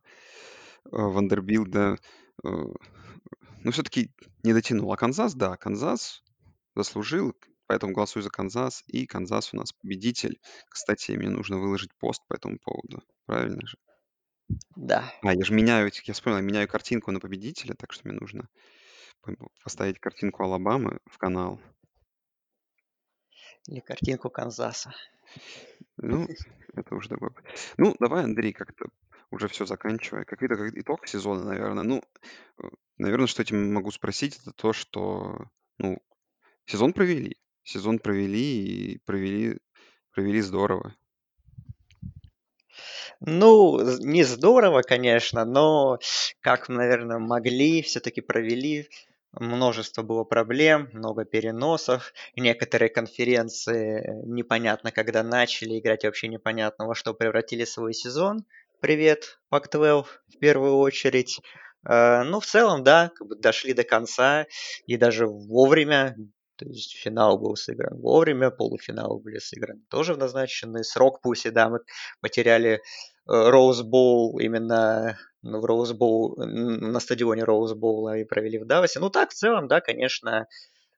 Вандербильта, 0.92 1.98
э, 2.44 2.48
ну, 3.66 3.72
все-таки 3.72 4.12
не 4.44 4.54
дотянул. 4.54 4.92
А 4.94 4.98
Канзас, 4.98 5.34
да, 5.34 5.58
Канзас 5.58 6.24
заслужил, 6.76 7.34
поэтому 7.68 7.94
голосую 7.94 8.22
за 8.24 8.30
Канзас. 8.30 8.84
И 8.88 9.08
Канзас 9.08 9.54
у 9.54 9.58
нас 9.58 9.74
победитель. 9.74 10.40
Кстати, 10.70 11.12
мне 11.14 11.30
нужно 11.30 11.58
выложить 11.58 11.96
пост 11.98 12.22
по 12.28 12.36
этому 12.36 12.60
поводу. 12.60 13.02
Правильно 13.26 13.66
же? 13.66 13.78
Да. 14.76 15.12
А, 15.22 15.34
я 15.34 15.44
же 15.44 15.54
меняю, 15.54 15.92
я 16.04 16.14
вспомнил, 16.14 16.38
я 16.40 16.44
меняю 16.44 16.68
картинку 16.68 17.12
на 17.12 17.20
победителя, 17.20 17.74
так 17.74 17.94
что 17.94 18.08
мне 18.08 18.18
нужно 18.20 18.48
поставить 19.64 20.00
картинку 20.00 20.44
Алабамы 20.44 21.00
в 21.06 21.18
канал. 21.18 21.60
Или 23.68 23.80
картинку 23.80 24.30
Канзаса. 24.30 24.94
Ну, 25.98 26.28
это 26.76 26.96
уже 26.96 27.10
такой... 27.10 27.32
Ну, 27.78 27.96
давай, 28.00 28.24
Андрей, 28.24 28.54
как-то 28.54 28.90
уже 29.32 29.48
все 29.48 29.66
заканчивая. 29.66 30.26
Как 30.26 30.42
видно, 30.42 30.58
как 30.58 30.78
итог 30.78 31.08
сезона, 31.08 31.44
наверное. 31.44 31.84
Ну, 31.84 32.04
э, 32.62 32.68
наверное, 32.98 33.28
что 33.28 33.42
этим 33.42 33.74
могу 33.74 33.92
спросить, 33.92 34.40
это 34.40 34.52
то, 34.52 34.74
что, 34.74 35.50
ну, 35.80 35.98
сезон 36.66 36.94
провели. 36.94 37.38
Сезон 37.64 37.98
провели 37.98 38.94
и 38.94 38.98
провели, 39.00 39.60
провели 40.12 40.42
здорово. 40.42 40.96
Ну, 43.20 43.80
не 44.00 44.24
здорово, 44.24 44.82
конечно, 44.82 45.46
но 45.46 46.00
как, 46.42 46.70
наверное, 46.70 47.20
могли, 47.20 47.82
все-таки 47.82 48.22
провели. 48.22 48.90
Множество 49.34 50.02
было 50.02 50.24
проблем, 50.24 50.90
много 50.94 51.26
переносов. 51.26 52.14
Некоторые 52.38 52.90
конференции 52.90 54.24
непонятно, 54.26 54.92
когда 54.92 55.24
начали 55.24 55.78
играть, 55.78 56.06
вообще 56.06 56.30
непонятно, 56.30 56.88
во 56.88 56.96
что 56.96 57.14
превратили 57.14 57.66
свой 57.66 57.94
сезон. 57.94 58.46
Привет, 58.80 59.40
Pac-12 59.52 60.06
в 60.28 60.40
первую 60.40 60.78
очередь. 60.78 61.42
Э, 61.88 62.24
ну, 62.24 62.40
в 62.40 62.46
целом, 62.46 62.84
да, 62.84 63.12
как 63.14 63.28
бы 63.28 63.36
дошли 63.36 63.74
до 63.74 63.84
конца 63.84 64.46
и 64.86 64.98
даже 64.98 65.28
вовремя. 65.28 66.16
То 66.58 66.66
есть 66.66 66.96
финал 66.96 67.38
был 67.38 67.56
сыгран 67.56 68.00
вовремя, 68.00 68.50
полуфинал 68.50 69.20
были 69.20 69.40
сыграны 69.40 69.82
тоже 69.90 70.14
в 70.14 70.18
назначенный 70.18 70.84
срок. 70.84 71.22
Пусть 71.22 71.46
и 71.46 71.50
да, 71.50 71.70
мы 71.70 71.80
потеряли 72.22 72.82
Роуз 73.26 73.82
Боул 73.82 74.40
именно 74.40 75.18
в 75.42 75.66
Роуз 75.66 75.94
Боул, 75.94 76.36
на 76.38 77.00
стадионе 77.00 77.44
Роуз 77.44 77.74
Боула 77.74 78.18
и 78.18 78.24
провели 78.24 78.60
в 78.60 78.66
Давосе. 78.66 79.00
Ну 79.00 79.10
так, 79.10 79.32
в 79.32 79.34
целом, 79.34 79.68
да, 79.68 79.82
конечно, 79.82 80.48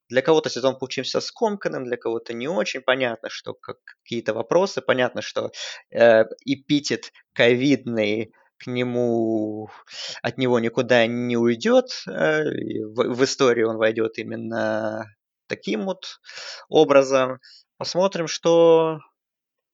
для 0.10 0.22
кого-то 0.22 0.50
сезон 0.50 0.78
получился 0.78 1.20
скомканным, 1.20 1.86
для 1.86 1.98
кого-то 1.98 2.34
не 2.34 2.48
очень. 2.48 2.82
Понятно, 2.82 3.30
что 3.30 3.54
как, 3.54 3.78
какие-то 4.04 4.34
вопросы, 4.34 4.82
понятно, 4.82 5.22
что 5.22 5.52
э, 5.92 6.24
эпитет 6.46 7.12
ковидный 7.34 8.34
к 8.58 8.68
нему, 8.68 9.70
от 10.22 10.38
него 10.38 10.60
никуда 10.60 11.06
не 11.08 11.38
уйдет. 11.38 12.04
Э, 12.08 12.44
в, 12.44 13.16
в 13.16 13.24
историю 13.24 13.70
он 13.70 13.78
войдет 13.78 14.18
именно 14.18 15.06
таким 15.48 15.86
вот 15.86 16.20
образом. 16.70 17.40
Посмотрим, 17.78 18.28
что 18.28 19.00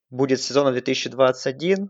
будет 0.09 0.41
сезон 0.41 0.71
2021. 0.71 1.89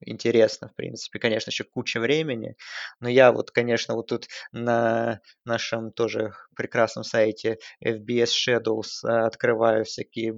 интересно, 0.00 0.68
в 0.68 0.74
принципе. 0.74 1.18
Конечно, 1.18 1.50
еще 1.50 1.64
куча 1.64 1.98
времени. 1.98 2.54
Но 3.00 3.08
я 3.08 3.32
вот, 3.32 3.50
конечно, 3.50 3.94
вот 3.94 4.08
тут 4.08 4.28
на 4.52 5.20
нашем 5.44 5.90
тоже 5.92 6.32
прекрасном 6.54 7.04
сайте 7.04 7.58
FBS 7.84 8.30
Shadows 8.46 9.04
э, 9.04 9.08
открываю 9.08 9.84
всякие 9.84 10.34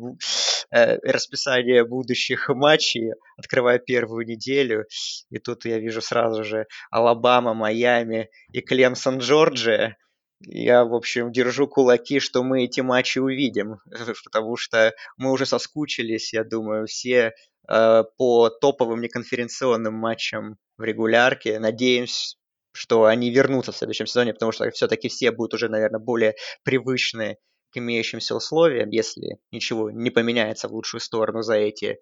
э, 0.70 0.98
расписания 1.02 1.84
будущих 1.84 2.48
матчей, 2.48 3.12
открываю 3.36 3.80
первую 3.80 4.26
неделю, 4.26 4.86
и 5.30 5.38
тут 5.38 5.64
я 5.64 5.78
вижу 5.78 6.00
сразу 6.00 6.44
же 6.44 6.66
Алабама, 6.90 7.52
Майами 7.52 8.30
и 8.52 8.60
Клемсон, 8.60 9.18
Джорджия. 9.18 9.96
Я, 10.40 10.84
в 10.84 10.94
общем, 10.94 11.32
держу 11.32 11.68
кулаки, 11.68 12.18
что 12.18 12.42
мы 12.42 12.64
эти 12.64 12.80
матчи 12.80 13.18
увидим, 13.18 13.78
потому 14.24 14.56
что 14.56 14.94
мы 15.16 15.32
уже 15.32 15.44
соскучились, 15.46 16.32
я 16.32 16.44
думаю, 16.44 16.86
все 16.86 17.34
э, 17.68 18.04
по 18.16 18.48
топовым 18.48 19.02
неконференционным 19.02 19.94
матчам 19.94 20.56
в 20.78 20.84
регулярке. 20.84 21.58
Надеемся, 21.58 22.36
что 22.72 23.04
они 23.04 23.30
вернутся 23.30 23.72
в 23.72 23.76
следующем 23.76 24.06
сезоне, 24.06 24.32
потому 24.32 24.52
что 24.52 24.70
все-таки 24.70 25.08
все 25.08 25.30
будут 25.30 25.54
уже, 25.54 25.68
наверное, 25.68 26.00
более 26.00 26.34
привычны 26.62 27.36
к 27.70 27.76
имеющимся 27.76 28.34
условиям, 28.34 28.90
если 28.90 29.38
ничего 29.52 29.90
не 29.90 30.10
поменяется 30.10 30.68
в 30.68 30.72
лучшую 30.72 31.00
сторону 31.00 31.42
за 31.42 31.54
эти 31.54 31.98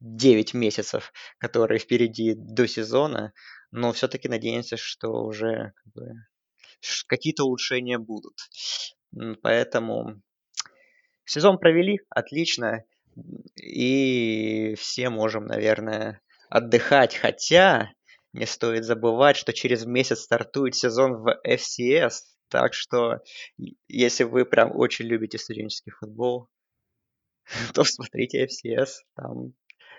9 0.00 0.54
месяцев, 0.54 1.12
которые 1.38 1.78
впереди 1.78 2.34
до 2.34 2.66
сезона. 2.66 3.32
Но 3.70 3.92
все-таки 3.92 4.28
надеемся, 4.28 4.76
что 4.76 5.10
уже 5.24 5.72
как 5.76 5.92
бы, 5.92 6.12
какие-то 7.06 7.44
улучшения 7.44 7.98
будут. 7.98 8.38
Поэтому 9.42 10.20
сезон 11.24 11.58
провели 11.58 12.00
отлично, 12.10 12.84
и 13.56 14.74
все 14.78 15.10
можем, 15.10 15.46
наверное, 15.46 16.20
отдыхать. 16.48 17.16
Хотя 17.16 17.92
не 18.32 18.46
стоит 18.46 18.84
забывать, 18.84 19.36
что 19.36 19.52
через 19.52 19.84
месяц 19.84 20.20
стартует 20.20 20.74
сезон 20.74 21.22
в 21.22 21.40
FCS, 21.46 22.12
так 22.48 22.74
что 22.74 23.20
если 23.88 24.24
вы 24.24 24.44
прям 24.44 24.74
очень 24.74 25.06
любите 25.06 25.38
студенческий 25.38 25.92
футбол, 25.92 26.48
то 27.74 27.84
смотрите 27.84 28.46
FCS, 28.46 28.88
там, 29.14 29.54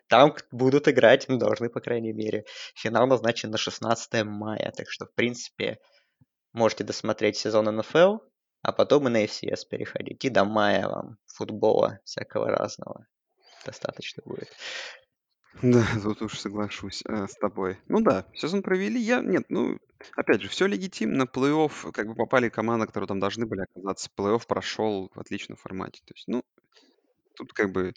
там 0.07 0.35
будут 0.51 0.87
играть, 0.87 1.27
ну, 1.27 1.37
должны, 1.37 1.69
по 1.69 1.79
крайней 1.79 2.13
мере. 2.13 2.45
Финал 2.75 3.07
назначен 3.07 3.51
на 3.51 3.57
16 3.57 4.23
мая, 4.25 4.73
так 4.75 4.89
что, 4.89 5.05
в 5.05 5.13
принципе, 5.13 5.79
Можете 6.53 6.83
досмотреть 6.83 7.37
сезон 7.37 7.65
НФЛ, 7.65 8.17
а 8.61 8.71
потом 8.71 9.07
и 9.07 9.11
на 9.11 9.23
FCS 9.25 9.67
переходить. 9.69 10.23
И 10.25 10.29
до 10.29 10.45
мая 10.45 10.87
вам 10.87 11.17
футбола 11.25 11.99
всякого 12.03 12.49
разного 12.49 13.05
достаточно 13.65 14.23
будет. 14.25 14.49
Да, 15.61 15.85
тут 16.01 16.21
уж 16.21 16.39
соглашусь 16.39 17.03
э, 17.07 17.27
с 17.27 17.35
тобой. 17.35 17.79
Ну 17.87 18.01
да, 18.01 18.25
сезон 18.33 18.61
провели. 18.61 18.99
Я, 18.99 19.19
нет, 19.21 19.45
ну, 19.49 19.77
опять 20.15 20.41
же, 20.41 20.47
все 20.47 20.67
легитимно. 20.67 21.23
Плей-офф, 21.23 21.91
как 21.91 22.07
бы 22.07 22.15
попали 22.15 22.49
команды, 22.49 22.85
которые 22.87 23.07
там 23.07 23.19
должны 23.19 23.45
были 23.45 23.61
оказаться. 23.61 24.09
Плей-офф 24.15 24.45
прошел 24.47 25.11
в 25.13 25.19
отличном 25.19 25.57
формате. 25.57 26.01
То 26.05 26.13
есть, 26.15 26.27
ну, 26.27 26.43
тут 27.39 27.53
как 27.53 27.71
бы 27.71 27.93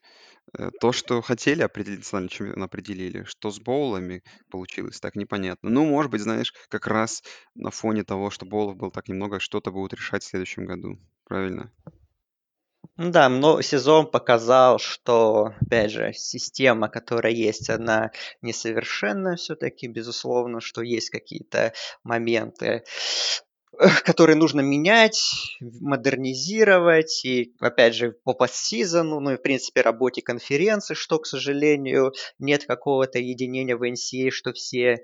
Э, 0.59 0.71
то, 0.81 0.93
что 0.93 1.23
хотели 1.23 1.63
определить 1.63 2.01
национальный 2.01 2.31
чемпион, 2.31 2.63
определили. 2.63 3.25
Что 3.25 3.51
с 3.51 3.59
боулами 3.59 4.23
получилось, 4.51 5.01
так 5.01 5.17
непонятно. 5.17 5.71
Ну, 5.71 5.85
может 5.87 6.11
быть, 6.11 6.21
знаешь, 6.21 6.53
как 6.69 6.87
раз 6.87 7.23
на 7.55 7.71
фоне 7.71 8.05
того, 8.05 8.31
что 8.31 8.47
боулов 8.47 8.77
было 8.77 8.91
так 8.91 9.09
немного, 9.09 9.41
что-то 9.41 9.71
будут 9.71 9.95
решать 9.95 10.23
в 10.23 10.27
следующем 10.27 10.67
году. 10.67 10.99
Правильно? 11.25 11.73
Ну 12.97 13.11
да, 13.11 13.29
но 13.29 13.63
сезон 13.63 14.11
показал, 14.11 14.79
что, 14.79 15.55
опять 15.61 15.93
же, 15.93 16.13
система, 16.13 16.89
которая 16.89 17.33
есть, 17.33 17.71
она 17.71 18.11
несовершенна 18.43 19.37
все-таки, 19.37 19.87
безусловно, 19.87 20.61
что 20.61 20.83
есть 20.83 21.09
какие-то 21.09 21.73
моменты, 22.03 22.85
которые 24.05 24.37
нужно 24.37 24.61
менять, 24.61 25.59
модернизировать, 25.61 27.25
и, 27.25 27.55
опять 27.59 27.95
же, 27.95 28.13
по 28.25 28.35
постсезону, 28.35 29.21
ну 29.21 29.33
и, 29.33 29.37
в 29.37 29.43
принципе, 29.43 29.81
работе 29.81 30.23
конференции, 30.23 30.95
что, 30.95 31.19
к 31.19 31.27
сожалению, 31.27 32.13
нет 32.39 32.67
какого-то 32.67 33.19
единения 33.19 33.77
в 33.77 33.83
NCA, 33.83 34.29
а, 34.29 34.31
что 34.31 34.53
все, 34.53 35.03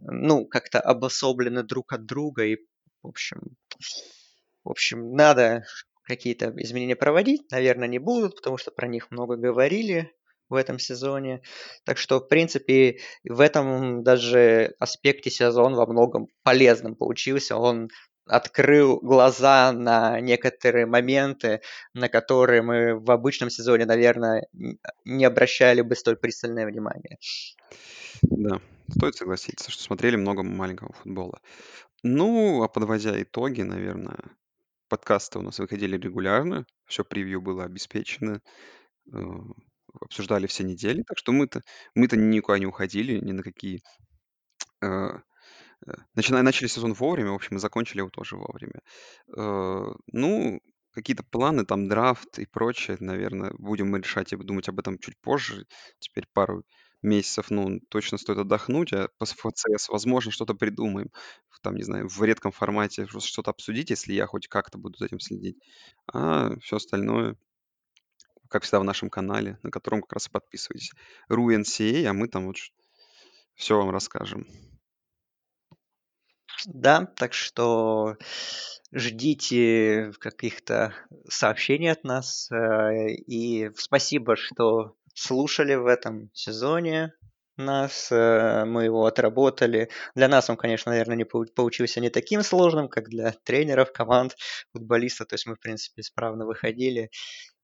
ну, 0.00 0.46
как-то 0.46 0.80
обособлены 0.80 1.62
друг 1.62 1.92
от 1.92 2.06
друга, 2.06 2.44
и, 2.44 2.56
в 3.02 3.08
общем, 3.08 3.40
в 4.64 4.70
общем, 4.70 5.12
надо 5.12 5.64
какие-то 6.02 6.52
изменения 6.56 6.96
проводить, 6.96 7.50
наверное, 7.50 7.88
не 7.88 7.98
будут, 7.98 8.36
потому 8.36 8.56
что 8.56 8.70
про 8.70 8.88
них 8.88 9.10
много 9.10 9.36
говорили 9.36 10.12
в 10.48 10.54
этом 10.54 10.78
сезоне. 10.78 11.42
Так 11.84 11.98
что, 11.98 12.18
в 12.20 12.28
принципе, 12.28 12.98
в 13.24 13.40
этом 13.40 14.02
даже 14.02 14.74
аспекте 14.78 15.30
сезон 15.30 15.74
во 15.74 15.86
многом 15.86 16.28
полезным 16.42 16.94
получился. 16.94 17.56
Он 17.56 17.88
открыл 18.26 18.98
глаза 19.00 19.72
на 19.72 20.20
некоторые 20.20 20.86
моменты, 20.86 21.60
на 21.94 22.08
которые 22.08 22.62
мы 22.62 22.98
в 22.98 23.10
обычном 23.10 23.50
сезоне, 23.50 23.86
наверное, 23.86 24.48
не 25.04 25.24
обращали 25.24 25.80
бы 25.80 25.94
столь 25.94 26.16
пристальное 26.16 26.66
внимание. 26.66 27.18
Да, 28.22 28.60
стоит 28.90 29.16
согласиться, 29.16 29.70
что 29.70 29.82
смотрели 29.82 30.16
много 30.16 30.42
маленького 30.42 30.92
футбола. 30.92 31.40
Ну, 32.02 32.62
а 32.62 32.68
подводя 32.68 33.20
итоги, 33.20 33.62
наверное, 33.62 34.18
подкасты 34.88 35.38
у 35.38 35.42
нас 35.42 35.58
выходили 35.58 35.96
регулярно, 35.96 36.66
все 36.86 37.04
превью 37.04 37.40
было 37.40 37.64
обеспечено, 37.64 38.40
э, 39.12 39.18
обсуждали 40.00 40.46
все 40.46 40.64
недели, 40.64 41.02
так 41.02 41.18
что 41.18 41.32
мы-то 41.32 41.62
мы-то 41.94 42.16
никуда 42.16 42.58
не 42.58 42.66
уходили, 42.66 43.18
ни 43.18 43.32
на 43.32 43.42
какие 43.42 43.80
э, 44.82 45.10
Э, 45.86 45.92
начиная 46.14 46.42
начали 46.42 46.68
сезон 46.68 46.92
вовремя, 46.94 47.32
в 47.32 47.34
общем, 47.34 47.56
и 47.56 47.60
закончили 47.60 47.98
его 47.98 48.10
тоже 48.10 48.36
вовремя. 48.36 48.80
Э, 49.36 49.84
ну, 50.12 50.60
какие-то 50.92 51.24
планы, 51.24 51.64
там, 51.66 51.88
драфт 51.88 52.38
и 52.38 52.46
прочее, 52.46 52.96
наверное, 53.00 53.52
будем 53.58 53.90
мы 53.90 53.98
решать 53.98 54.32
и 54.32 54.36
думать 54.36 54.68
об 54.68 54.78
этом 54.78 54.98
чуть 54.98 55.18
позже. 55.20 55.66
Теперь 55.98 56.26
пару 56.32 56.64
месяцев, 57.02 57.50
ну, 57.50 57.80
точно 57.90 58.18
стоит 58.18 58.38
отдохнуть, 58.38 58.92
а 58.92 59.08
по 59.18 59.26
ФЦС, 59.26 59.88
возможно, 59.88 60.32
что-то 60.32 60.54
придумаем. 60.54 61.10
Там, 61.62 61.74
не 61.76 61.82
знаю, 61.82 62.08
в 62.08 62.22
редком 62.22 62.52
формате 62.52 63.06
что-то 63.06 63.50
обсудить, 63.50 63.90
если 63.90 64.12
я 64.12 64.26
хоть 64.26 64.46
как-то 64.46 64.78
буду 64.78 64.98
за 64.98 65.06
этим 65.06 65.18
следить. 65.20 65.56
А 66.12 66.56
все 66.60 66.76
остальное, 66.76 67.36
как 68.48 68.62
всегда, 68.62 68.80
в 68.80 68.84
нашем 68.84 69.10
канале, 69.10 69.58
на 69.62 69.70
котором 69.70 70.02
как 70.02 70.14
раз 70.14 70.26
и 70.26 70.30
подписывайтесь. 70.30 70.92
RuNCA, 71.30 72.06
а 72.06 72.12
мы 72.12 72.28
там 72.28 72.46
вот 72.46 72.56
все 73.54 73.76
вам 73.76 73.90
расскажем. 73.90 74.46
Да, 76.64 77.04
так 77.04 77.32
что 77.32 78.16
ждите 78.92 80.12
каких-то 80.18 80.94
сообщений 81.28 81.90
от 81.90 82.04
нас. 82.04 82.50
Э, 82.50 83.08
и 83.08 83.70
спасибо, 83.76 84.36
что 84.36 84.96
слушали 85.14 85.74
в 85.74 85.86
этом 85.86 86.30
сезоне 86.32 87.12
нас, 87.56 88.10
э, 88.10 88.64
мы 88.64 88.84
его 88.84 89.06
отработали. 89.06 89.88
Для 90.14 90.28
нас 90.28 90.50
он, 90.50 90.56
конечно, 90.56 90.92
наверное, 90.92 91.16
не 91.16 91.24
получился 91.24 92.00
не 92.00 92.10
таким 92.10 92.42
сложным, 92.42 92.88
как 92.88 93.08
для 93.08 93.32
тренеров, 93.44 93.92
команд, 93.92 94.36
футболистов. 94.72 95.28
То 95.28 95.34
есть 95.34 95.46
мы, 95.46 95.54
в 95.54 95.60
принципе, 95.60 96.00
исправно 96.02 96.46
выходили 96.46 97.10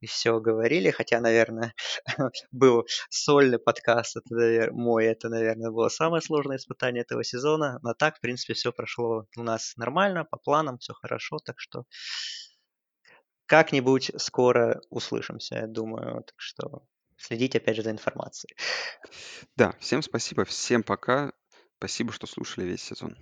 и 0.03 0.07
все 0.07 0.41
говорили, 0.41 0.91
хотя, 0.91 1.21
наверное, 1.21 1.75
был 2.51 2.85
сольный 3.09 3.59
подкаст, 3.61 4.17
это, 4.17 4.35
наверное, 4.35 4.77
мой, 4.77 5.07
это, 5.07 5.29
наверное, 5.29 5.71
было 5.71 5.89
самое 5.89 6.21
сложное 6.21 6.57
испытание 6.57 7.03
этого 7.03 7.23
сезона, 7.23 7.79
но 7.83 7.95
так, 7.95 8.17
в 8.17 8.21
принципе, 8.21 8.55
все 8.55 8.73
прошло 8.73 9.27
у 9.37 9.43
нас 9.45 9.75
нормально, 9.77 10.25
по 10.25 10.37
планам, 10.39 10.79
все 10.79 10.93
хорошо, 10.93 11.39
так 11.39 11.61
что 11.61 11.85
как-нибудь 13.47 14.11
скоро 14.17 14.81
услышимся, 14.91 15.55
я 15.57 15.67
думаю, 15.69 16.25
так 16.25 16.35
что 16.37 16.83
следите, 17.23 17.59
опять 17.59 17.77
же, 17.77 17.83
за 17.83 17.91
информацией. 17.91 18.55
Да, 19.57 19.75
всем 19.81 20.03
спасибо, 20.03 20.45
всем 20.45 20.83
пока, 20.83 21.33
спасибо, 21.79 22.13
что 22.13 22.27
слушали 22.27 22.67
весь 22.67 22.83
сезон. 22.83 23.17